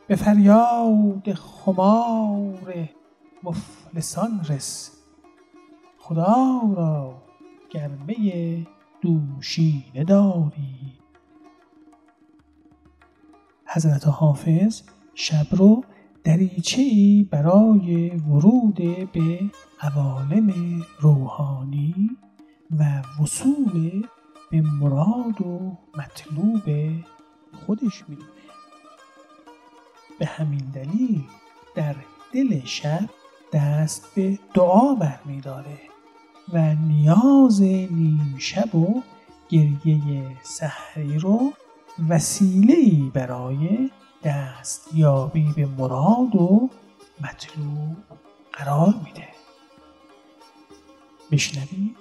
به 0.09 0.17
فریاد 0.17 1.33
خمار 1.33 2.89
مفلسان 3.43 4.41
رس. 4.49 4.91
خدا 5.99 6.61
را 6.77 7.23
گرمه 7.71 8.67
دوشینه 9.01 10.05
داری. 10.07 10.99
حضرت 13.67 14.07
حافظ 14.07 14.83
شب 15.15 15.47
رو 15.51 15.85
دریچه 16.25 16.83
ای 16.83 17.29
برای 17.31 18.11
ورود 18.11 18.75
به 19.13 19.51
عوالم 19.81 20.53
روحانی 21.01 22.11
و 22.79 23.03
وصول 23.23 24.07
به 24.51 24.61
مراد 24.61 25.43
و 25.43 25.79
مطلوب 25.99 26.63
خودش 27.53 28.09
می‌دونه. 28.09 28.36
به 30.19 30.27
همین 30.27 30.71
دلیل 30.75 31.25
در 31.75 31.95
دل 32.33 32.65
شب 32.65 33.09
دست 33.53 34.15
به 34.15 34.39
دعا 34.55 34.95
برمیداره 34.95 35.79
و 36.53 36.75
نیاز 36.75 37.63
نیم 37.63 38.37
شب 38.39 38.75
و 38.75 39.03
گریه 39.49 40.37
سحری 40.43 41.19
رو 41.19 41.53
وسیله 42.09 43.11
برای 43.11 43.91
دستیابی 44.25 45.53
به 45.57 45.67
مراد 45.67 46.37
و 46.37 46.71
مطلوب 47.21 47.97
قرار 48.53 48.95
میده. 49.05 49.29
بشنوید. 51.31 51.97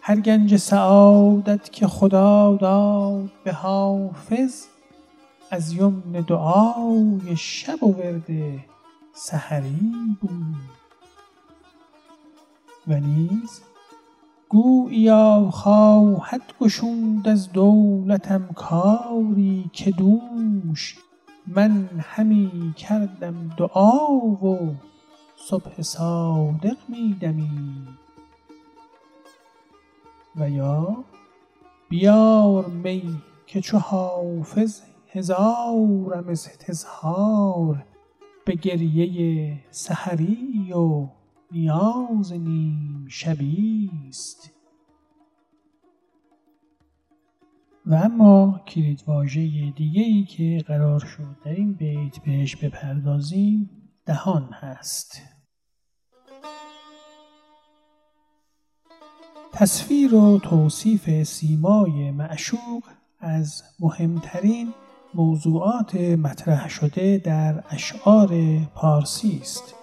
هر 0.00 0.20
گنج 0.20 0.56
سعادت 0.56 1.72
که 1.72 1.86
خدا 1.86 2.56
داد 2.56 3.30
به 3.44 3.52
حافظ 3.52 4.66
از 5.54 5.72
یمن 5.72 6.24
دعای 6.26 7.36
شب 7.36 7.84
و 7.84 7.92
ورد 7.92 8.30
سحری 9.12 10.16
بود. 10.20 10.56
و 12.88 13.00
نیز 13.00 13.60
گوییا 14.48 15.50
خواهد 15.50 16.42
گشود 16.60 17.28
از 17.28 17.52
دولتم 17.52 18.48
کاری 18.54 19.70
که 19.72 19.90
دوش. 19.90 20.96
من 21.46 21.88
همی 21.98 22.74
کردم 22.76 23.50
دعا 23.58 24.12
و 24.16 24.74
صبح 25.36 25.82
صادق 25.82 26.76
می 26.88 27.16
دمید 27.20 27.88
و 30.36 30.50
یا 30.50 31.04
بیار 31.88 32.66
می 32.66 33.22
که 33.46 33.60
چو 33.60 33.78
حافظ 33.78 34.80
هزارم 35.16 36.28
استظهار 36.28 37.86
به 38.44 38.54
گریه 38.54 39.58
سحری 39.70 40.72
و 40.72 41.08
نیاز 41.52 42.32
نیم 42.32 43.06
شبیست. 43.08 44.50
و 47.86 47.94
اما 47.94 48.60
کلید 48.68 49.04
واژه 49.06 49.70
دیگه 49.76 50.02
ای 50.02 50.24
که 50.24 50.64
قرار 50.66 51.00
شد 51.00 51.36
در 51.44 51.52
این 51.52 51.72
بیت 51.74 52.18
بهش 52.18 52.56
بپردازیم 52.56 53.70
دهان 54.06 54.48
هست. 54.52 55.22
تصویر 59.52 60.14
و 60.14 60.38
توصیف 60.38 61.22
سیمای 61.22 62.10
معشوق 62.10 62.82
از 63.20 63.62
مهمترین 63.80 64.74
موضوعات 65.14 65.94
مطرح 65.94 66.68
شده 66.68 67.18
در 67.18 67.64
اشعار 67.70 68.30
پارسی 68.74 69.38
است. 69.42 69.74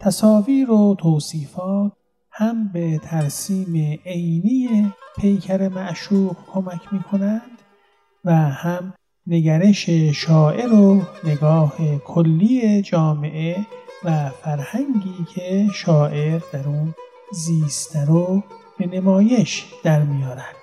تصاویر 0.00 0.70
و 0.70 0.94
توصیفات 0.94 1.92
هم 2.30 2.72
به 2.72 2.98
ترسیم 2.98 3.98
عینی 4.06 4.92
پیکر 5.20 5.68
معشوق 5.68 6.36
کمک 6.52 6.92
می 6.92 7.02
کنند 7.02 7.62
و 8.24 8.34
هم 8.34 8.94
نگرش 9.26 9.90
شاعر 10.14 10.72
و 10.72 11.02
نگاه 11.24 11.98
کلی 11.98 12.82
جامعه 12.82 13.66
و 14.04 14.28
فرهنگی 14.28 15.26
که 15.34 15.66
شاعر 15.74 16.40
در 16.52 16.68
اون 16.68 16.94
زیسته 17.32 18.04
رو 18.04 18.42
به 18.78 18.86
نمایش 18.86 19.66
در 19.84 20.02
میارن 20.02 20.54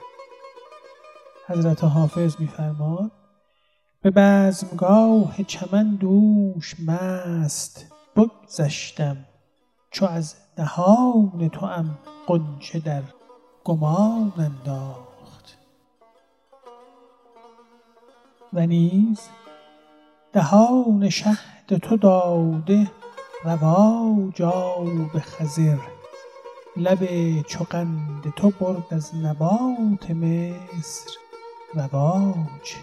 حضرت 1.47 1.83
حافظ 1.83 2.35
میفرماد 2.39 3.11
به 4.05 4.11
بزمگاه 4.11 5.43
چمن 5.43 5.95
دوش 5.95 6.75
مست 6.79 7.85
بگذشتم 8.15 9.17
چو 9.91 10.05
از 10.05 10.35
دهان 10.55 11.49
توام 11.49 11.97
غنچه 12.27 12.79
در 12.79 13.01
گمان 13.63 14.33
انداخت. 14.37 15.57
و 18.53 18.67
نیز 18.67 19.19
دهان 20.33 21.09
شهد 21.09 21.77
تو 21.81 21.97
داده 21.97 22.91
رواج 23.43 24.41
آب 24.41 25.19
خضر 25.19 25.77
لب 26.77 27.07
چو 27.41 27.63
قند 27.63 28.33
تو 28.35 28.49
برد 28.49 28.93
از 28.93 29.15
نبات 29.15 30.11
مصر 30.11 31.11
رواج. 31.73 32.75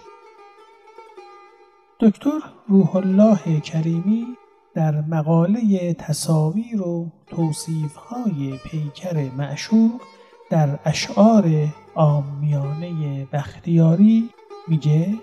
دکتر 2.03 2.41
روح 2.69 2.97
الله 2.97 3.61
کریمی 3.61 4.27
در 4.75 5.01
مقاله 5.01 5.95
تصاویر 5.95 6.83
و 6.83 7.13
توصیف‌های 7.27 8.59
پیکر 8.65 9.31
معشوق 9.37 10.01
در 10.51 10.79
اشعار 10.85 11.69
عامیانه 11.95 13.25
بختیاری 13.25 14.31
میگه 14.69 15.15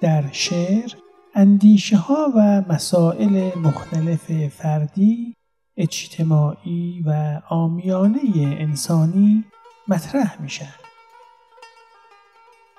در 0.00 0.24
شعر 0.32 0.92
اندیشه 1.34 1.96
ها 1.96 2.32
و 2.36 2.62
مسائل 2.72 3.58
مختلف 3.58 4.48
فردی، 4.48 5.34
اجتماعی 5.76 7.02
و 7.06 7.40
عامیانه 7.48 8.20
انسانی 8.36 9.44
مطرح 9.88 10.42
میشن. 10.42 10.74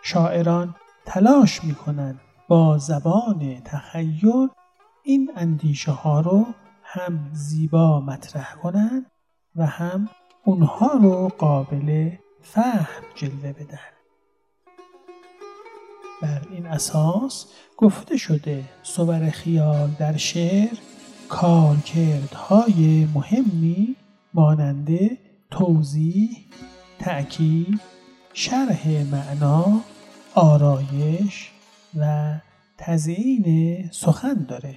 شاعران 0.02 0.76
تلاش 1.06 1.64
می‌کنند 1.64 2.20
با 2.48 2.78
زبان 2.78 3.62
تخیل 3.66 4.48
این 5.04 5.32
اندیشه 5.36 5.92
ها 5.92 6.20
رو 6.20 6.46
هم 6.84 7.30
زیبا 7.34 8.02
مطرح 8.02 8.56
کنند 8.56 9.06
و 9.56 9.66
هم 9.66 10.10
اونها 10.44 10.94
رو 10.94 11.32
قابل 11.38 12.12
فهم 12.42 13.04
جلوه 13.16 13.54
بدن. 13.54 13.80
بر 16.22 16.42
این 16.52 16.66
اساس 16.66 17.46
گفته 17.78 18.18
شده 18.18 18.64
صور 18.84 19.30
خیال 19.30 19.90
در 20.00 20.18
شعر 20.18 20.78
کارکردهای 21.30 23.08
مهمی 23.14 23.96
ماننده 24.34 25.18
توضیح، 25.52 26.46
تأکید، 27.00 27.80
شرح 28.34 28.88
معنا، 29.12 29.82
آرایش 30.40 31.50
و 31.96 32.34
تزیین 32.78 33.90
سخن 33.92 34.46
داره. 34.48 34.76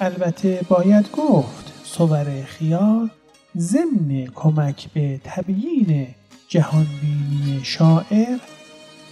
البته 0.00 0.60
باید 0.68 1.10
گفت 1.10 1.72
صور 1.84 2.42
خیال 2.42 3.10
ضمن 3.56 4.26
کمک 4.34 4.88
به 4.92 5.20
تبیین 5.24 6.14
جهانبینی 6.48 7.60
شاعر 7.62 8.38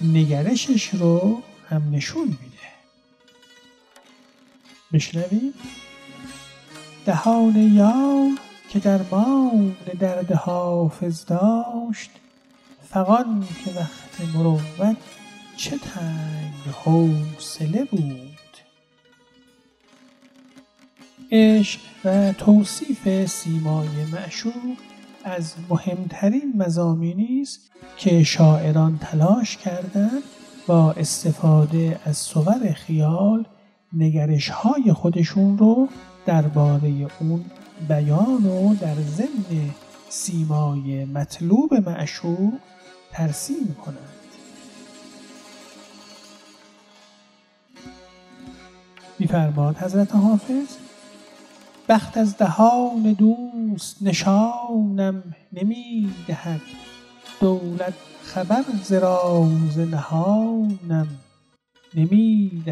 نگرشش 0.02 0.88
رو 0.88 1.42
هم 1.68 1.82
نشون 1.90 2.28
میده 2.28 2.66
بشنویم 4.92 5.54
دهان 7.06 7.56
یار 7.56 8.30
که 8.70 8.78
در 8.78 9.00
درد 9.98 10.32
حافظ 10.32 11.24
داشت 11.24 12.10
فغان 12.90 13.44
که 13.64 13.70
وقت 13.70 14.34
مروت 14.34 14.96
چه 15.56 15.78
تنگ 15.78 16.74
حوصله 16.84 17.84
بود. 17.84 18.36
عشق 21.32 21.80
و 22.04 22.32
توصیف 22.32 23.26
سیمای 23.26 23.88
معشوق 24.12 24.76
از 25.24 25.54
مهمترین 25.70 26.52
مزامینی 26.56 27.42
است 27.42 27.60
که 27.96 28.22
شاعران 28.24 28.98
تلاش 28.98 29.56
کردند 29.56 30.22
با 30.66 30.92
استفاده 30.92 32.00
از 32.04 32.16
صور 32.16 32.72
خیال 32.72 33.46
نگرش 33.92 34.48
های 34.48 34.92
خودشون 34.92 35.58
رو 35.58 35.88
درباره 36.26 37.06
اون 37.20 37.44
بیان 37.88 38.46
و 38.46 38.74
در 38.74 38.94
ضمن 38.94 39.70
سیمای 40.08 41.04
مطلوب 41.04 41.74
معشوق 41.74 42.52
ترسیم 43.16 43.76
کنند 43.84 43.98
میفرماد 49.18 49.76
حضرت 49.76 50.14
حافظ 50.14 50.76
بخت 51.88 52.16
از 52.16 52.36
دهان 52.36 53.12
دوست 53.12 54.02
نشانم 54.02 55.34
نمی 55.52 56.14
دهد 56.26 56.60
دولت 57.40 57.94
خبر 58.22 58.64
ز 58.84 58.92
راز 58.92 59.78
نهانم 59.78 61.08
نمی 61.94 62.62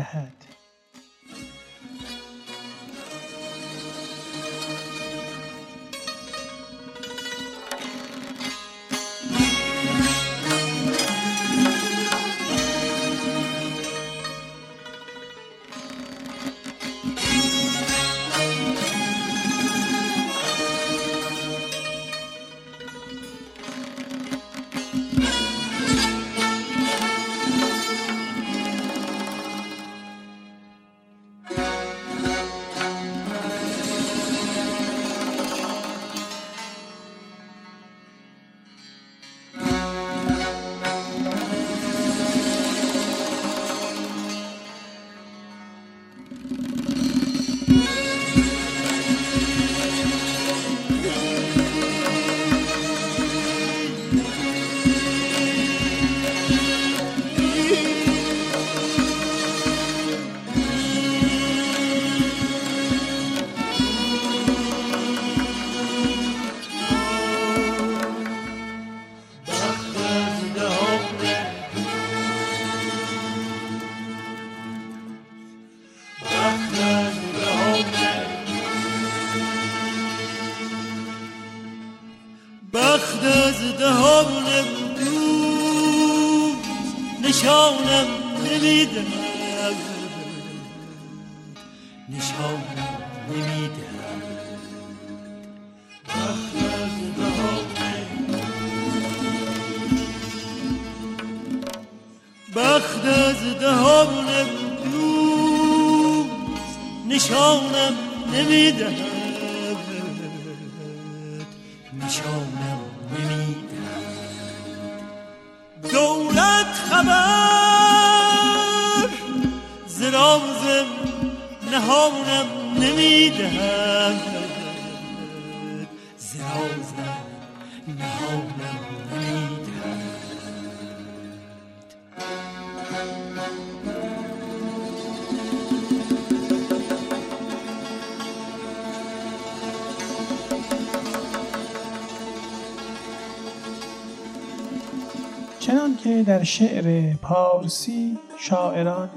که 146.04 146.22
در 146.22 146.42
شعر 146.42 147.16
پارسی 147.16 148.18
شاعران 148.38 149.10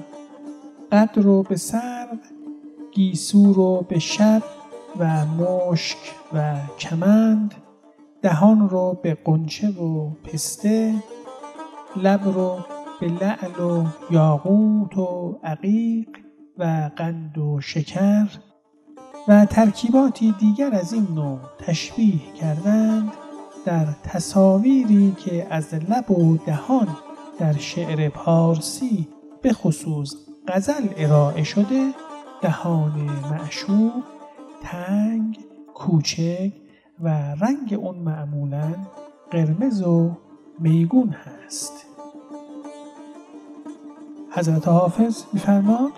قدر 0.92 1.22
رو 1.22 1.44
به 1.44 1.56
سر 1.56 2.08
گیسو 2.92 3.54
رو 3.54 3.86
به 3.90 4.00
شب 4.00 4.44
و 5.00 5.26
مشک 5.26 5.98
و 6.34 6.56
کمند 6.80 7.56
دهان 8.22 8.70
رو 8.70 9.00
به 9.04 9.18
قنچه 9.26 9.68
و 9.70 10.10
پسته 10.10 10.94
لب 11.96 12.22
رو 12.26 12.60
به 13.00 13.08
لعل 13.08 13.60
و 13.60 13.86
یاقوت 14.12 14.98
و 14.98 15.40
عقیق 15.44 16.10
و 16.58 16.90
قند 16.96 17.38
و 17.38 17.62
شکر 17.62 18.28
و 19.28 19.46
ترکیباتی 19.46 20.36
دیگر 20.40 20.76
از 20.76 20.94
این 20.94 21.08
نوع 21.16 21.40
تشبیه 21.60 22.34
کردند. 22.42 23.27
در 23.68 23.86
تصاویری 24.04 25.16
که 25.26 25.48
از 25.50 25.74
لب 25.74 26.12
و 26.12 26.38
دهان 26.38 26.88
در 27.40 27.54
شعر 27.54 28.10
پارسی 28.10 29.08
به 29.42 29.54
خصوص 29.54 30.16
غزل 30.48 30.88
ارائه 30.98 31.44
شده 31.44 31.92
دهان 32.42 32.92
معشوق 33.32 34.04
تنگ 34.64 35.40
کوچک 35.74 36.52
و 37.00 37.10
رنگ 37.10 37.78
اون 37.80 37.96
معمولا 37.96 38.76
قرمز 39.32 39.82
و 39.82 40.12
میگون 40.60 41.10
هست. 41.10 41.86
حضرت 44.32 44.68
حافظ 44.68 45.24
میفرماد 45.34 45.92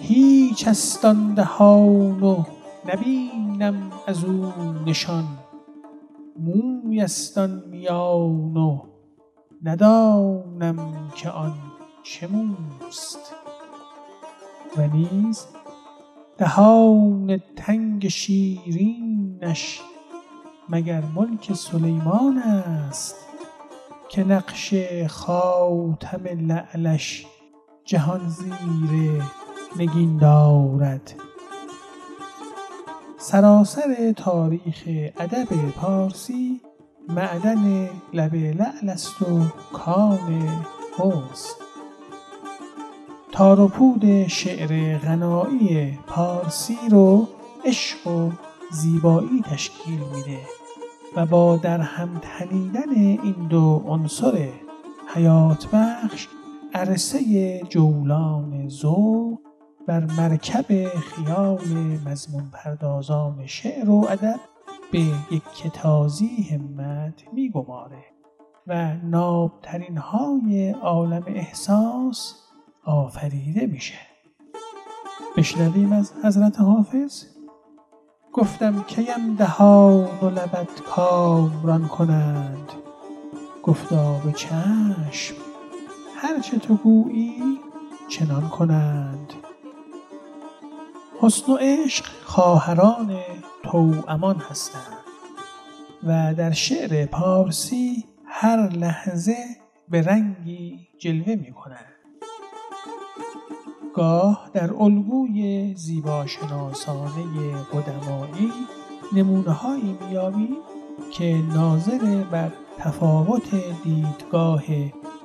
هیچ 0.00 0.68
است 0.68 1.04
آن 1.04 1.34
دهان 1.34 2.22
و 2.22 2.44
نبینم 2.88 3.92
از 4.06 4.24
او 4.24 4.52
نشان. 4.86 5.24
موی 6.38 6.81
است 7.00 7.38
آن 7.38 7.62
میان 7.70 8.56
و 8.56 8.78
ندانم 9.62 11.08
که 11.16 11.30
آن 11.30 11.54
چه 12.02 12.26
موست. 12.26 13.34
و 14.76 14.86
نیز 14.86 15.46
دهان 16.38 17.40
تنگ 17.56 18.08
شیرینش 18.08 19.80
مگر 20.68 21.02
ملک 21.14 21.52
سلیمان 21.52 22.38
است 22.38 23.16
که 24.08 24.24
نقش 24.24 24.74
خاتم 25.08 26.24
لعلش 26.24 27.26
جهان 27.84 28.28
زیر 28.28 29.22
نگین 29.78 30.16
دارد. 30.16 31.14
سراسر 33.18 34.12
تاریخ 34.16 34.82
ادب 35.18 35.70
پارسی 35.70 36.60
معدن 37.08 37.90
لب 38.12 38.34
لعل 38.34 38.88
است 38.88 39.22
و 39.22 39.40
کان 39.72 40.48
حسن 40.98 41.54
تار 43.32 43.72
شعر 44.28 44.98
غنایی 44.98 45.98
پارسی 46.06 46.78
رو 46.90 47.28
عشق 47.64 48.06
و 48.06 48.30
زیبایی 48.70 49.42
تشکیل 49.50 49.98
میده 49.98 50.38
و 51.16 51.26
با 51.26 51.56
در 51.56 51.80
هم 51.80 52.20
تنیدن 52.22 52.90
این 52.96 53.48
دو 53.50 53.82
عنصر 53.86 54.48
حیات 55.14 55.66
بخش 55.72 56.28
عرصه 56.74 57.60
جولان 57.68 58.68
ذوق 58.68 59.38
بر 59.86 60.04
مرکب 60.04 60.88
خیال 60.88 61.60
مضمون 62.06 62.50
پردازان 62.52 63.46
شعر 63.46 63.90
و 63.90 64.06
ادب 64.10 64.40
به 64.92 64.98
یک 65.30 65.72
تازی 65.72 66.42
همت 66.42 67.32
میگماره 67.32 68.04
و 68.66 68.94
نابترین 68.94 69.96
های 69.96 70.70
عالم 70.70 71.22
احساس 71.26 72.34
آفریده 72.84 73.66
میشه. 73.66 73.98
بشنویم 75.36 75.92
از 75.92 76.12
حضرت 76.24 76.60
حافظ. 76.60 77.24
گفتم 78.32 78.82
کیم 78.82 79.34
دهان 79.38 80.18
و 80.22 80.30
لبت 80.30 80.80
کامران 80.80 81.88
کنند؟ 81.88 82.72
گفتا 83.62 84.18
به 84.24 84.32
چشم 84.32 85.34
هرچه 86.16 86.58
تو 86.58 86.74
گویی 86.74 87.42
چنان 88.08 88.48
کنند. 88.48 89.32
حسن 91.22 91.52
و 91.52 91.56
عشق 91.60 92.04
خواهران 92.24 93.16
توامان 93.62 94.36
هستند 94.36 95.04
و 96.06 96.34
در 96.34 96.50
شعر 96.50 97.06
پارسی 97.06 98.04
هر 98.24 98.68
لحظه 98.68 99.36
به 99.88 100.02
رنگی 100.02 100.88
جلوه 100.98 101.34
می 101.34 101.52
کنند. 101.52 101.92
گاه 103.94 104.50
در 104.52 104.74
الگوی 104.74 105.74
زیباشناسانه 105.74 107.54
قدمایی 107.72 108.52
نمونه 109.12 109.50
هایی 109.50 109.98
میابیم 110.08 110.56
که 111.12 111.42
ناظر 111.54 112.24
بر 112.30 112.52
تفاوت 112.78 113.54
دیدگاه 113.84 114.62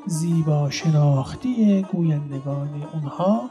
زیبا 0.06 0.70
شناختی 0.70 1.82
گویندگان 1.92 2.84
اونها 2.94 3.50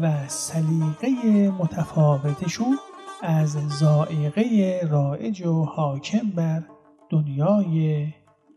و 0.00 0.28
سلیقه 0.28 1.50
متفاوتشون 1.50 2.78
از 3.22 3.52
زائقه 3.52 4.80
رائج 4.90 5.46
و 5.46 5.64
حاکم 5.64 6.30
بر 6.36 6.62
دنیای 7.10 8.06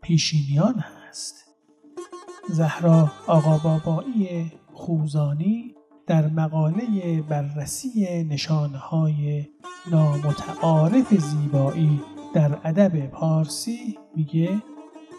پیشینیان 0.02 0.74
هست. 0.78 1.34
زهرا 2.48 3.12
آقا 3.26 3.58
بابایی 3.58 4.52
خوزانی 4.72 5.74
در 6.06 6.28
مقاله 6.28 7.22
بررسی 7.22 8.24
نشانهای 8.24 9.46
نامتعارف 9.90 11.14
زیبایی 11.14 12.00
در 12.34 12.58
ادب 12.64 13.06
پارسی 13.06 13.98
میگه 14.16 14.62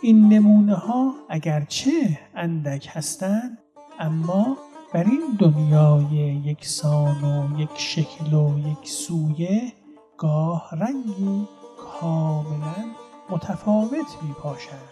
این 0.01 0.34
نمونه 0.34 0.75
ها 0.75 1.13
اگرچه 1.30 2.19
اندک 2.36 2.88
هستند 2.91 3.58
اما 4.00 4.58
بر 4.94 5.04
این 5.04 5.38
دنیای 5.40 6.15
یکسان 6.46 7.23
و 7.23 7.60
یک 7.60 7.69
شکل 7.75 8.33
و 8.33 8.60
یک 8.60 8.90
سویه 8.90 9.73
گاه 10.17 10.69
رنگی 10.71 11.48
کاملا 11.77 12.85
متفاوت 13.29 14.17
می 14.21 14.33
پاشند 14.33 14.90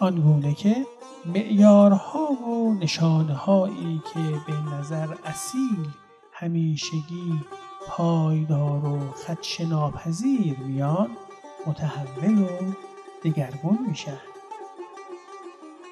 آنگونه 0.00 0.54
که 0.54 0.86
معیارها 1.26 2.32
و 2.32 2.74
نشانهایی 2.74 4.02
که 4.14 4.20
به 4.46 4.76
نظر 4.76 5.14
اصیل 5.24 5.88
همیشگی 6.32 7.40
پایدار 7.88 8.84
و 8.84 9.12
خدش 9.12 9.60
ناپذیر 9.60 10.58
میان 10.58 11.10
متحول 11.66 12.38
و 12.38 12.72
دگرگون 13.24 13.78
میشن. 13.88 14.18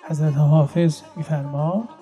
حضرت 0.08 0.34
حافظ 0.34 1.02
میفرماد 1.16 2.01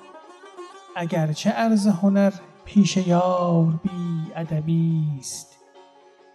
اگرچه 0.96 1.50
عرض 1.50 1.86
هنر 1.86 2.32
پیش 2.64 2.96
یار 2.96 3.80
بی 3.82 4.32
ادبی 4.36 5.04
است. 5.18 5.58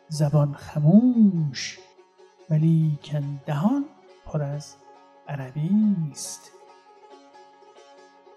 زبان 0.09 0.53
خموش 0.53 1.79
ولی 2.49 2.99
دهان 3.45 3.85
پر 4.25 4.41
از 4.43 4.75
عربی 5.27 5.95
است. 6.11 6.51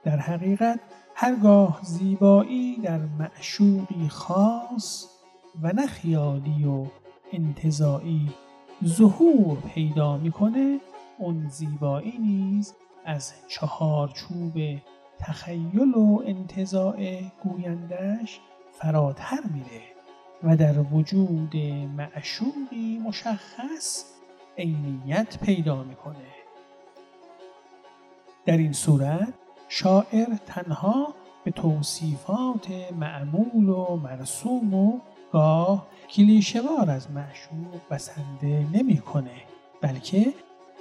در 0.04 0.16
حقیقت 0.16 0.80
هرگاه 1.14 1.80
زیبایی 1.82 2.76
در 2.76 2.98
معشوقی 2.98 4.08
خاص 4.08 5.06
و 5.62 5.72
نه 5.72 5.86
خیالی 5.86 6.64
و 6.64 6.86
انتظاعی 7.32 8.32
ظهور 8.84 9.58
پیدا 9.60 10.16
می‌کنه 10.16 10.80
اون 11.18 11.48
زیبایی 11.48 12.18
نیز 12.18 12.74
از 13.04 13.32
چهارچوب 13.48 14.52
تخیل 15.18 15.94
و 15.94 16.22
انتظاع 16.26 17.22
گویندش 17.42 18.40
فراتر 18.72 19.40
میره 19.54 19.82
و 20.42 20.56
در 20.56 20.78
وجود 20.78 21.56
معشوقی 21.96 22.98
مشخص 22.98 24.04
عینیت 24.58 25.38
پیدا 25.38 25.82
می‌کنه. 25.82 26.28
در 28.46 28.56
این 28.56 28.72
صورت 28.72 29.34
شاعر 29.68 30.36
تنها 30.46 31.14
به 31.44 31.50
توصیفات 31.50 32.68
معمول 32.98 33.68
و 33.68 33.96
مرسوم 33.96 34.74
و 34.74 35.00
گاه 35.32 35.86
کلیشهوار 36.10 36.90
از 36.90 37.10
معشوق 37.10 37.80
بسنده 37.90 38.66
نمی‌کنه 38.72 39.42
بلکه 39.80 40.32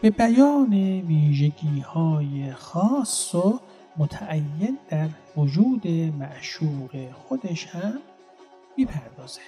به 0.01 0.09
بیان 0.09 0.73
ویژگی 0.99 1.79
های 1.79 2.51
خاص 2.51 3.35
و 3.35 3.59
متعین 3.97 4.77
در 4.89 5.09
وجود 5.37 5.87
معشوق 5.87 7.11
خودش 7.13 7.67
هم 7.67 7.99
می‌پردازه. 8.77 9.41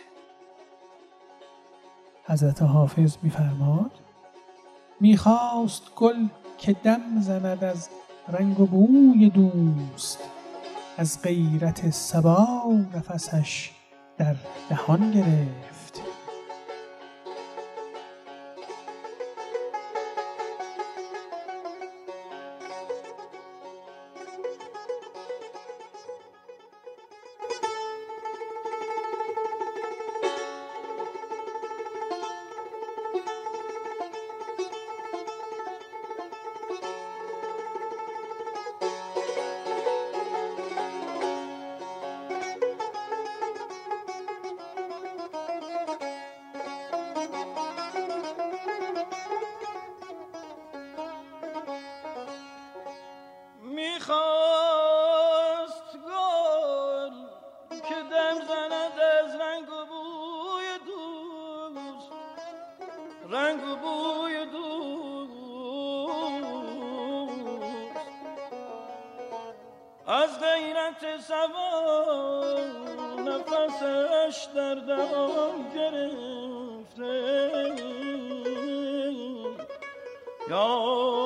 حضرت 2.25 2.61
حافظ 2.61 3.17
میفرماد 3.23 3.91
می‌خواست 4.99 5.95
گل 5.95 6.27
که 6.57 6.73
دم 6.73 7.21
زند 7.21 7.63
از 7.63 7.89
رنگ 8.27 8.59
و 8.59 8.65
بوی 8.65 9.29
دوست 9.29 10.19
از 10.97 11.21
غیرت 11.21 11.89
سبا 11.89 12.63
نفسش 12.95 13.71
در 14.17 14.35
دهان 14.69 15.11
گرفت. 15.11 15.78
از 70.09 70.39
غیرت 70.39 71.21
سوا 71.21 72.43
نفسش 73.17 74.47
در 74.55 74.75
دهان 74.75 75.69
گرفته. 75.75 77.29
در 80.49 81.18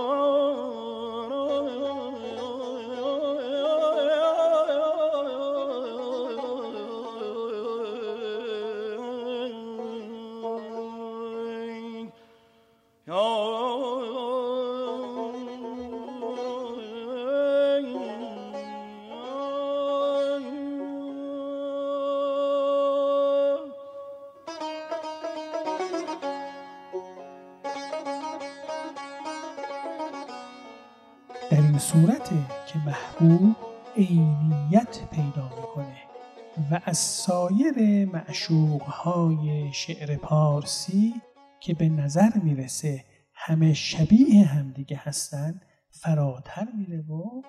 معشوقهای 38.34 39.74
شعر 39.74 40.18
پارسی 40.18 41.14
که 41.60 41.74
به 41.74 41.90
نظر 41.90 42.30
می‌رسه 42.44 43.06
همه 43.34 43.74
شبیه 43.74 44.46
همدیگه 44.46 45.02
هستن 45.04 45.62
فراتر 45.90 46.68
میره 46.78 47.02
و 47.02 47.42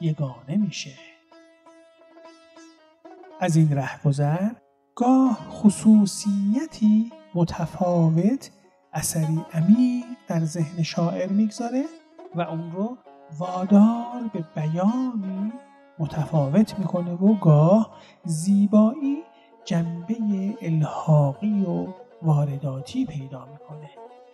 یگانه 0.00 0.56
میشه. 0.56 0.94
از 3.40 3.56
این 3.56 3.72
رهگذر 3.72 4.50
گاه 4.94 5.38
خصوصیتی 5.50 7.12
متفاوت 7.34 8.50
اثری 8.92 9.44
عمیق 9.52 10.04
در 10.28 10.44
ذهن 10.44 10.82
شاعر 10.82 11.28
می‌گذاره 11.28 11.84
و 12.34 12.40
اون 12.40 12.72
رو 12.72 12.98
وادار 13.38 14.30
به 14.32 14.44
بیانی 14.54 15.52
متفاوت 15.98 16.78
می‌کنه 16.78 17.12
و 17.12 17.34
گاه 17.34 17.96
زیبایی 18.24 19.22
جنبه 19.64 20.56
الحاقی 20.62 21.64
و 21.64 21.86
وارداتی 22.22 23.06
پیدا 23.06 23.44
می‌کنه 23.44 23.90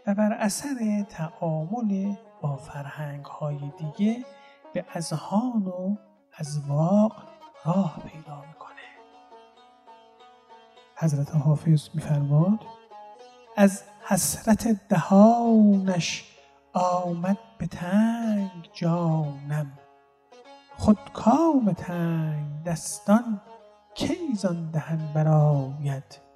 و 0.06 0.14
بر 0.14 0.32
اثر 0.32 1.04
تعامل 1.08 2.14
با 2.40 2.56
فرهنگ 2.56 3.24
های 3.24 3.58
دیگه 3.78 4.24
به 4.72 4.84
اذهان 4.94 5.66
و 5.66 5.96
اذواق 6.38 7.12
راه 7.64 8.00
پیدا 8.06 8.44
می‌کنه. 8.48 8.70
حضرت 10.96 11.36
حافظ 11.36 11.88
میفرماد 11.94 12.58
از 13.56 13.82
حسرت 14.08 14.88
دهانش 14.88 16.24
آمد 16.72 17.38
به 17.58 17.66
تنگ 17.66 18.70
جانم. 18.72 19.78
خود 20.76 20.98
کام 21.12 21.72
تنگ 21.72 22.62
دستان 22.64 23.40
کی 23.94 24.34
زان 24.34 24.70
دهن 24.70 25.12
برآید؟ 25.14 26.29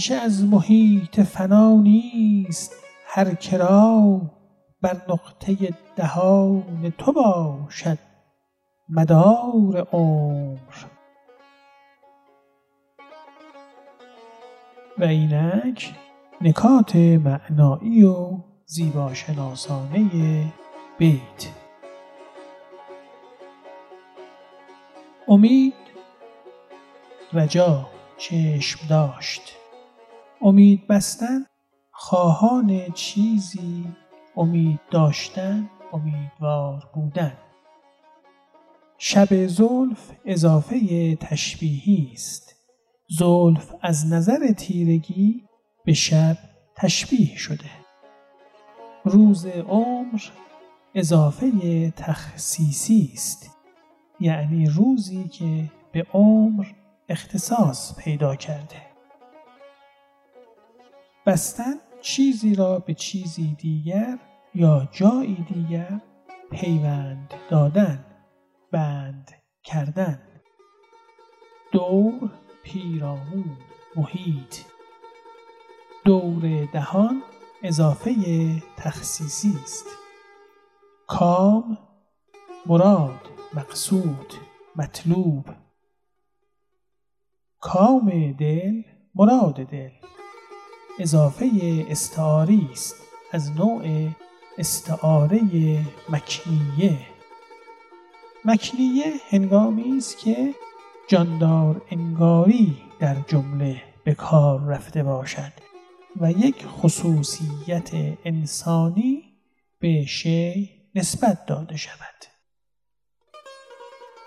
اندیشه 0.00 0.14
از 0.14 0.44
محیط 0.44 1.20
فنا 1.20 1.74
نیست. 1.74 2.74
هر 3.06 3.34
کرا 3.34 4.20
بر 4.82 5.02
نقطه 5.08 5.56
دهان 5.96 6.92
تو 6.98 7.12
باشد 7.12 7.98
مدار 8.88 9.88
عمر. 9.92 10.74
و 14.98 15.04
اینک 15.04 15.94
نکات 16.40 16.96
معنایی 16.96 18.04
و 18.04 18.38
زیباشناسانه 18.66 20.44
بیت. 20.98 21.46
امید 25.28 25.74
رجا 27.32 27.88
چشم 28.18 28.86
داشت. 28.88 29.59
امید 30.42 30.86
بستن 30.86 31.46
خواهان 31.90 32.92
چیزی 32.94 33.84
امید 34.36 34.80
داشتن 34.90 35.70
امیدوار 35.92 36.90
بودن. 36.94 37.32
شب 38.98 39.46
زلف 39.46 40.12
اضافه 40.24 41.16
تشبیهی 41.16 42.10
است. 42.12 42.56
زلف 43.08 43.74
از 43.82 44.12
نظر 44.12 44.52
تیرگی 44.52 45.44
به 45.84 45.92
شب 45.92 46.36
تشبیه 46.76 47.36
شده. 47.36 47.70
روز 49.04 49.46
عمر 49.46 50.22
اضافه 50.94 51.90
تخصیصی 51.90 53.10
است. 53.14 53.50
یعنی 54.20 54.66
روزی 54.66 55.28
که 55.28 55.70
به 55.92 56.06
عمر 56.12 56.66
اختصاص 57.08 57.96
پیدا 57.98 58.36
کرده. 58.36 58.89
بستن 61.26 61.74
چیزی 62.00 62.54
را 62.54 62.78
به 62.78 62.94
چیزی 62.94 63.54
دیگر 63.54 64.18
یا 64.54 64.88
جایی 64.92 65.46
دیگر 65.48 66.00
پیوند 66.50 67.34
دادن 67.50 68.04
بند 68.72 69.30
کردن. 69.64 70.22
دور 71.72 72.30
پیرامون 72.62 73.56
محیط. 73.96 74.56
دور 76.04 76.64
دهان 76.72 77.22
اضافه 77.62 78.14
تخصیصی 78.76 79.58
است. 79.62 79.86
کام 81.06 81.78
مراد 82.66 83.20
مقصود 83.54 84.34
مطلوب. 84.76 85.46
کام 87.60 88.32
دل 88.32 88.82
مراد 89.14 89.54
دل. 89.54 89.90
اضافه 91.00 91.50
استعاری 91.88 92.68
است 92.72 92.94
از 93.32 93.50
نوع 93.50 94.08
استعاره 94.58 95.40
مکنیه. 96.08 96.98
مکنیه 98.44 99.12
هنگامی 99.30 99.98
است 99.98 100.18
که 100.18 100.54
جاندار 101.08 101.82
انگاری 101.90 102.76
در 102.98 103.16
جمله 103.28 103.82
به 104.04 104.14
کار 104.14 104.60
رفته 104.60 105.02
باشد 105.02 105.52
و 106.20 106.30
یک 106.30 106.66
خصوصیت 106.66 107.90
انسانی 108.24 109.22
به 109.78 110.04
شی 110.06 110.70
نسبت 110.94 111.46
داده 111.46 111.76
شود. 111.76 112.24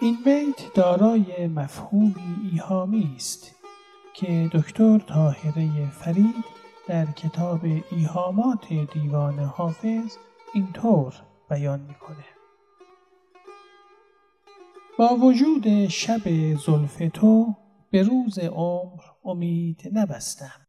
این 0.02 0.18
بیت 0.26 0.74
دارای 0.74 1.48
مفهومی 1.48 2.50
ایهامی 2.52 3.14
است 3.16 3.56
که 4.14 4.50
دکتر 4.54 5.00
طاهره 5.00 5.90
فرید 5.90 6.63
در 6.88 7.06
کتاب 7.06 7.60
ایهامات 7.92 8.74
دیوان 8.94 9.40
حافظ 9.40 10.18
اینطور 10.54 11.14
بیان 11.50 11.80
می‌کنه. 11.80 12.26
با 15.00 15.16
وجود 15.16 15.88
شب 15.88 16.56
زلف 16.56 17.02
تو 17.14 17.56
به 17.92 18.04
روز 18.04 18.40
عمر 18.40 19.02
امید 19.26 19.82
نبستم 19.94 20.68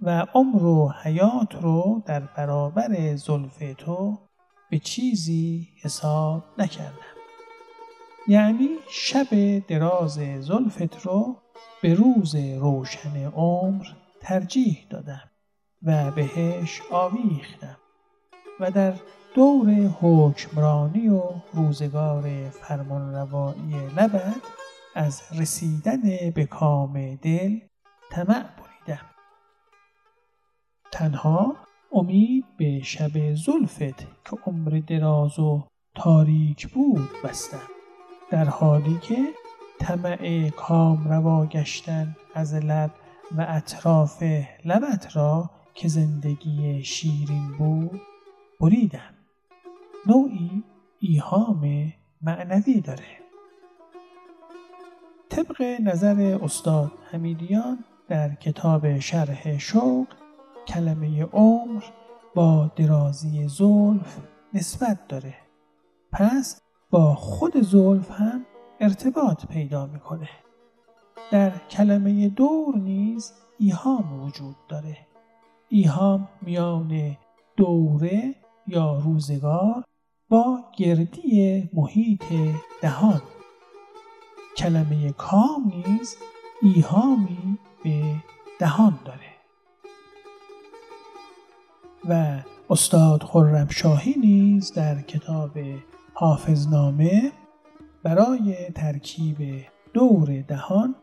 و 0.00 0.26
عمر 0.34 0.64
و 0.64 0.92
حیات 1.02 1.54
رو 1.54 2.02
در 2.06 2.20
برابر 2.20 3.16
زلف 3.16 3.62
تو 3.78 4.18
به 4.70 4.78
چیزی 4.78 5.68
حساب 5.82 6.44
نکردم. 6.58 7.16
یعنی 8.28 8.68
شب 8.90 9.58
دراز 9.68 10.20
زلفت 10.40 11.06
رو 11.06 11.36
به 11.82 11.94
روز 11.94 12.34
روشن 12.34 13.24
عمر 13.24 13.86
ترجیح 14.20 14.86
دادم. 14.90 15.29
و 15.82 16.10
بهش 16.10 16.82
آویختم 16.90 17.76
و 18.60 18.70
در 18.70 18.94
دور 19.34 19.70
حکمرانی 20.00 21.08
و 21.08 21.22
روزگار 21.52 22.50
فرمانروایی 22.50 23.86
لبد 23.96 24.42
از 24.94 25.22
رسیدن 25.38 26.30
به 26.34 26.44
کام 26.44 27.14
دل 27.14 27.58
طمع 28.10 28.42
بریدم. 28.42 29.06
تنها 30.92 31.56
امید 31.92 32.44
به 32.56 32.80
شب 32.82 33.34
زلفت 33.34 33.98
که 33.98 34.36
عمر 34.46 34.82
دراز 34.86 35.38
و 35.38 35.68
تاریک 35.94 36.68
بود 36.68 37.08
بستم 37.24 37.68
در 38.30 38.44
حالی 38.44 38.98
که 38.98 39.16
طمع 39.80 40.50
کام 40.50 41.08
روا 41.08 41.46
گشتن 41.46 42.16
از 42.34 42.54
لب 42.54 42.90
و 43.36 43.46
اطراف 43.48 44.22
لبت 44.64 45.16
را 45.16 45.50
که 45.80 45.88
زندگی 45.88 46.84
شیرین 46.84 47.52
بود 47.58 48.00
بریدم. 48.60 49.14
نوعی 50.06 50.64
ایهام 50.98 51.92
معنوی 52.22 52.80
داره. 52.80 53.18
طبق 55.28 55.62
نظر 55.62 56.38
استاد 56.42 56.92
حمیدیان 57.10 57.84
در 58.08 58.34
کتاب 58.34 58.98
شرح 58.98 59.58
شوق 59.58 60.06
کلمه 60.68 61.22
عمر 61.22 61.82
با 62.34 62.70
درازی 62.76 63.48
زلف 63.48 64.18
نسبت 64.54 65.08
داره. 65.08 65.34
پس 66.12 66.60
با 66.90 67.14
خود 67.14 67.56
زلف 67.56 68.10
هم 68.10 68.46
ارتباط 68.80 69.46
پیدا 69.46 69.86
می‌کنه. 69.86 70.28
در 71.30 71.52
کلمه 71.70 72.28
دور 72.28 72.76
نیز 72.76 73.32
ایهام 73.58 74.22
وجود 74.22 74.56
داره. 74.68 75.09
ایهام 75.72 76.28
میان 76.42 77.16
دوره 77.56 78.34
یا 78.66 78.98
روزگار 78.98 79.84
با 80.28 80.64
گردی 80.76 81.70
محیط 81.72 82.24
دهان. 82.82 83.22
کلمه 84.56 85.12
کام 85.12 85.72
نیز 85.86 86.16
ایهامی 86.62 87.58
به 87.84 88.16
دهان 88.58 88.98
داره. 89.04 89.30
و 92.08 92.42
استاد 92.70 93.22
خرمشاهی 93.22 94.14
نیز 94.14 94.72
در 94.72 95.02
کتاب 95.02 95.58
حافظنامه 96.14 97.32
برای 98.02 98.70
ترکیب 98.70 99.66
دور 99.92 100.40
دهان 100.42 100.94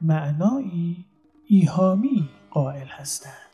معنایی 0.00 1.06
ایهامی 1.46 2.28
قائل 2.50 2.86
هستند. 2.86 3.53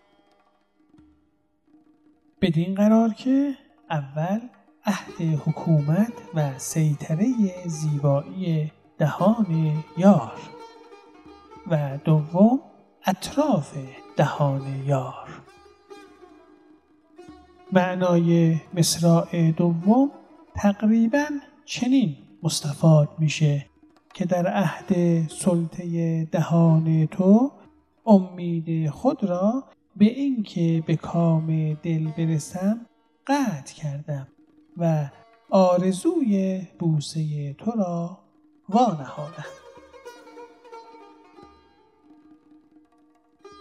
بدین 2.43 2.74
قرار 2.74 3.09
که 3.14 3.55
اول 3.91 4.41
عهد 4.84 5.41
حکومت 5.47 6.12
و 6.34 6.59
سیطره 6.59 7.26
زیبایی 7.66 8.72
دهان 8.99 9.74
یار 9.97 10.32
و 11.70 11.99
دوم 12.05 12.61
اطراف 13.07 13.74
دهان 14.16 14.62
یار. 14.86 15.28
معنای 17.72 18.57
مصراع 18.74 19.51
دوم 19.51 20.11
تقریبا 20.55 21.26
چنین 21.64 22.16
مستفاد 22.43 23.09
میشه 23.18 23.66
که 24.14 24.24
در 24.24 24.47
عهد 24.47 24.93
سلطه 25.28 26.24
دهان 26.24 27.07
تو 27.07 27.53
امید 28.07 28.91
خود 28.91 29.24
را 29.24 29.64
به 30.01 30.07
اینکه 30.07 30.82
به 30.86 30.96
کام 30.96 31.74
دل 31.74 32.11
برسم 32.18 32.86
قطع 33.26 33.74
کردم 33.74 34.28
و 34.76 35.11
آرزوی 35.51 36.62
بوسه 36.78 37.53
تو 37.53 37.70
را 37.70 38.18
وانهادم. 38.68 39.44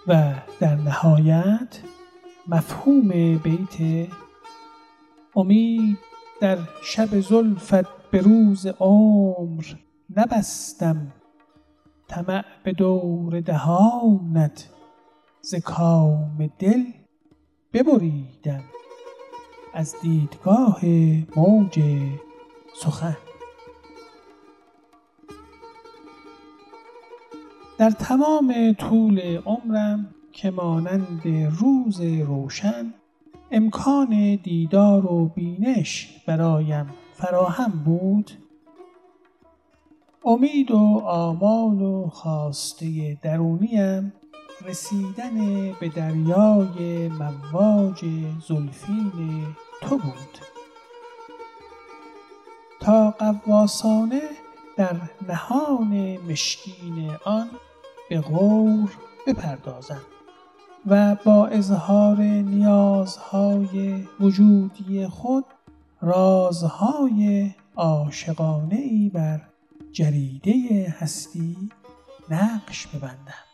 و 0.07 0.33
در 0.59 0.75
نهایت 0.75 1.81
مفهوم 2.47 3.37
بیت 3.37 4.07
امید 5.35 5.97
در 6.41 6.57
شب 6.83 7.19
زلفت 7.19 8.09
به 8.11 8.21
روز 8.21 8.65
عمر 8.65 9.65
نبستم. 10.15 11.13
طمع 12.07 12.45
به 12.63 12.73
دور 12.73 13.39
دهانت 13.39 14.69
ز 15.41 15.55
کام 15.55 16.51
دل 16.59 16.83
ببریدم 17.73 18.63
از 19.73 19.95
دیدگاه 20.01 20.85
موج 21.35 21.79
سخن. 22.81 23.17
در 27.77 27.89
تمام 27.89 28.73
طول 28.73 29.19
عمرم 29.45 30.15
که 30.31 30.51
مانند 30.51 31.21
روز 31.59 32.01
روشن 32.01 32.93
امکان 33.51 34.39
دیدار 34.43 35.05
و 35.05 35.25
بینش 35.25 36.23
برایم 36.27 36.89
فراهم 37.13 37.71
بود. 37.85 38.31
امید 40.25 40.71
و 40.71 41.01
آمال 41.05 41.81
و 41.81 42.07
خواسته 42.07 43.17
درونیم 43.21 44.13
رسیدن 44.65 45.71
به 45.79 45.89
دریای 45.89 47.07
مواج 47.09 48.05
زلفین 48.47 49.55
تو 49.81 49.97
بود. 49.97 50.39
تا 52.79 53.11
قواسانه 53.11 54.21
در 54.77 54.95
نهان 55.27 56.17
مشکین 56.17 57.11
آن 57.25 57.49
به 58.09 58.21
غور 58.21 58.89
بپردازم 59.27 60.01
و 60.87 61.15
با 61.15 61.47
اظهار 61.47 62.17
نیازهای 62.21 64.07
وجودی 64.19 65.07
خود 65.07 65.45
رازهای 66.01 67.51
عاشقانه 67.75 68.75
ای 68.75 69.11
بر 69.13 69.41
جریده 69.91 70.95
هستی 70.99 71.57
نقش 72.29 72.87
ببندم. 72.87 73.48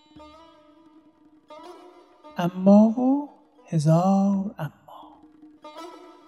اما 2.38 2.88
و 2.88 3.29
هزار 3.67 4.55
اما. 4.57 4.71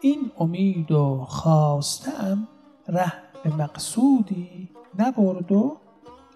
این 0.02 0.32
امید 0.40 0.92
و 0.92 1.26
خواستم 1.30 2.48
ره 2.88 3.14
به 3.44 3.56
مقصودی 3.56 4.70
نبرد 5.00 5.52
و 5.52 5.78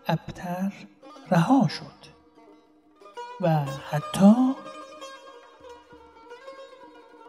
ابتر 0.07 0.73
رها 1.31 1.67
شد. 1.67 2.11
و 3.41 3.65
حتی 3.89 4.35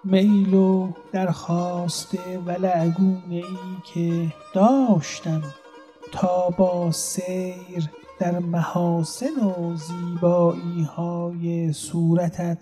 میل 0.05 0.55
و 0.55 0.93
درخواست 1.13 2.19
ولعگونه 2.47 3.35
ای 3.35 3.47
که 3.85 4.33
داشتم 4.55 5.43
تا 6.13 6.51
با 6.51 6.91
سیر 6.93 7.91
در 8.23 8.39
محاسن 8.39 9.41
و 9.45 9.77
زیبایی 9.77 10.83
های 10.83 11.73
صورتت 11.73 12.59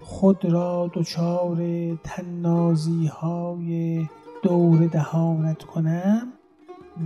خود 0.00 0.44
را 0.44 0.90
دچار 0.94 1.58
تنازی 2.04 3.06
های 3.06 4.06
دور 4.42 4.86
دهانت 4.86 5.62
کنم 5.62 6.32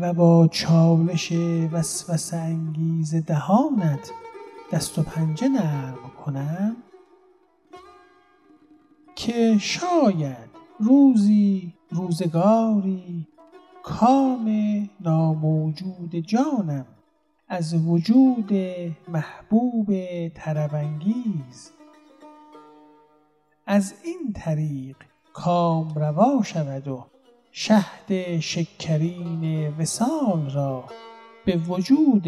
و 0.00 0.12
با 0.12 0.48
چالش 0.48 1.32
وسوس 1.72 2.34
انگیز 2.34 3.14
دهانت 3.14 4.10
دست 4.72 4.98
و 4.98 5.02
پنجه 5.02 5.48
نرم 5.48 6.10
کنم 6.24 6.76
که 9.14 9.58
شاید 9.58 10.50
روزی 10.80 11.74
روزگاری 11.90 13.26
کام 13.82 14.50
ناموجود 15.00 16.14
جانم 16.14 16.86
از 17.48 17.88
وجود 17.88 18.52
محبوب 19.08 19.88
طربانگیز. 20.28 21.72
از 23.66 23.94
این 24.04 24.32
طریق 24.32 24.96
کام 25.32 25.94
روا 25.94 26.42
شود 26.42 26.88
و 26.88 27.06
شهد 27.52 28.40
شکرین 28.40 29.68
وسال 29.68 30.50
را 30.50 30.84
به 31.44 31.56
وجود 31.56 32.24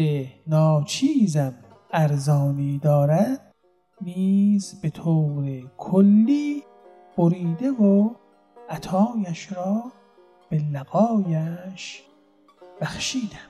ناچیزم 0.47 1.53
ارزانی 1.91 2.77
دارد 2.77 3.53
نیز 4.01 4.81
به 4.81 4.89
طور 4.89 5.71
کلی 5.77 6.63
بریده 7.17 7.71
و 7.71 8.09
عطایش 8.69 9.51
را 9.51 9.83
به 10.49 10.57
لقایش 10.57 12.03
بخشیدم. 12.81 13.48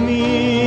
امید 0.00 0.59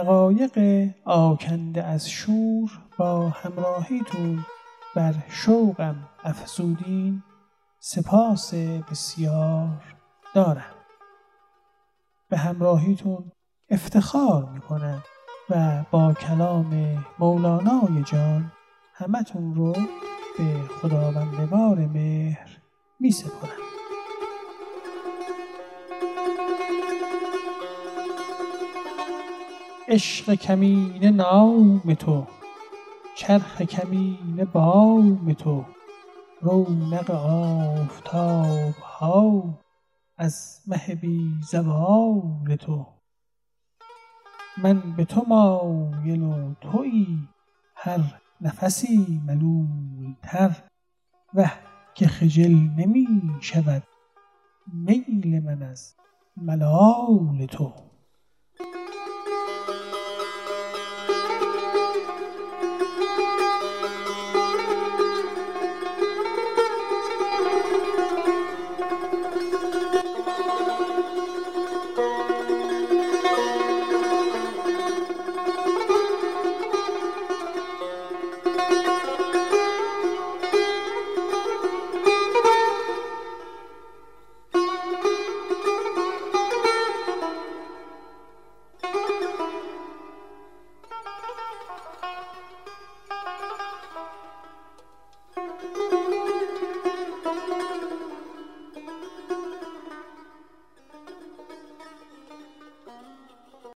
دقایق 0.00 0.88
آکنده 1.04 1.84
از 1.84 2.10
شور 2.10 2.70
با 2.98 3.28
همراهیتون 3.28 4.46
بر 4.96 5.14
شوقم 5.28 6.08
افزودین 6.24 7.22
سپاس 7.78 8.54
بسیار 8.90 9.94
دارم. 10.34 10.74
به 12.28 12.36
همراهیتون 12.36 13.32
افتخار 13.70 14.44
می‌کنم 14.44 15.02
و 15.50 15.84
با 15.90 16.14
کلام 16.14 16.98
مولانای 17.18 18.02
جان 18.04 18.52
همتون 18.94 19.54
رو 19.54 19.72
به 20.38 20.62
خداوندگار 20.82 21.78
مهر 21.78 22.58
می 23.00 23.12
عشق 29.90 30.34
کمینه 30.34 31.10
نام 31.10 31.94
تو 31.94 32.26
چرخ 33.16 33.62
کمینه 33.62 34.44
بام 34.44 35.32
تو 35.32 35.64
رونق 36.40 37.10
آفتاب 37.10 38.74
ها 38.74 39.58
از 40.16 40.60
مه 40.66 40.94
بی 40.94 41.34
زوال 41.50 42.56
تو. 42.56 42.86
من 44.62 44.96
به 44.96 45.04
تو 45.04 45.24
مایل 45.28 46.22
و 46.22 46.54
تویی 46.60 47.28
هر 47.74 48.00
نفسی 48.40 49.20
ملول 49.26 50.14
تر 50.22 50.56
وه 51.34 51.52
که 51.94 52.06
خجل 52.06 52.54
نمی 52.54 53.06
شود 53.40 53.82
میل 54.72 55.44
من 55.44 55.62
از 55.62 55.94
ملال 56.36 57.46
تو. 57.46 57.89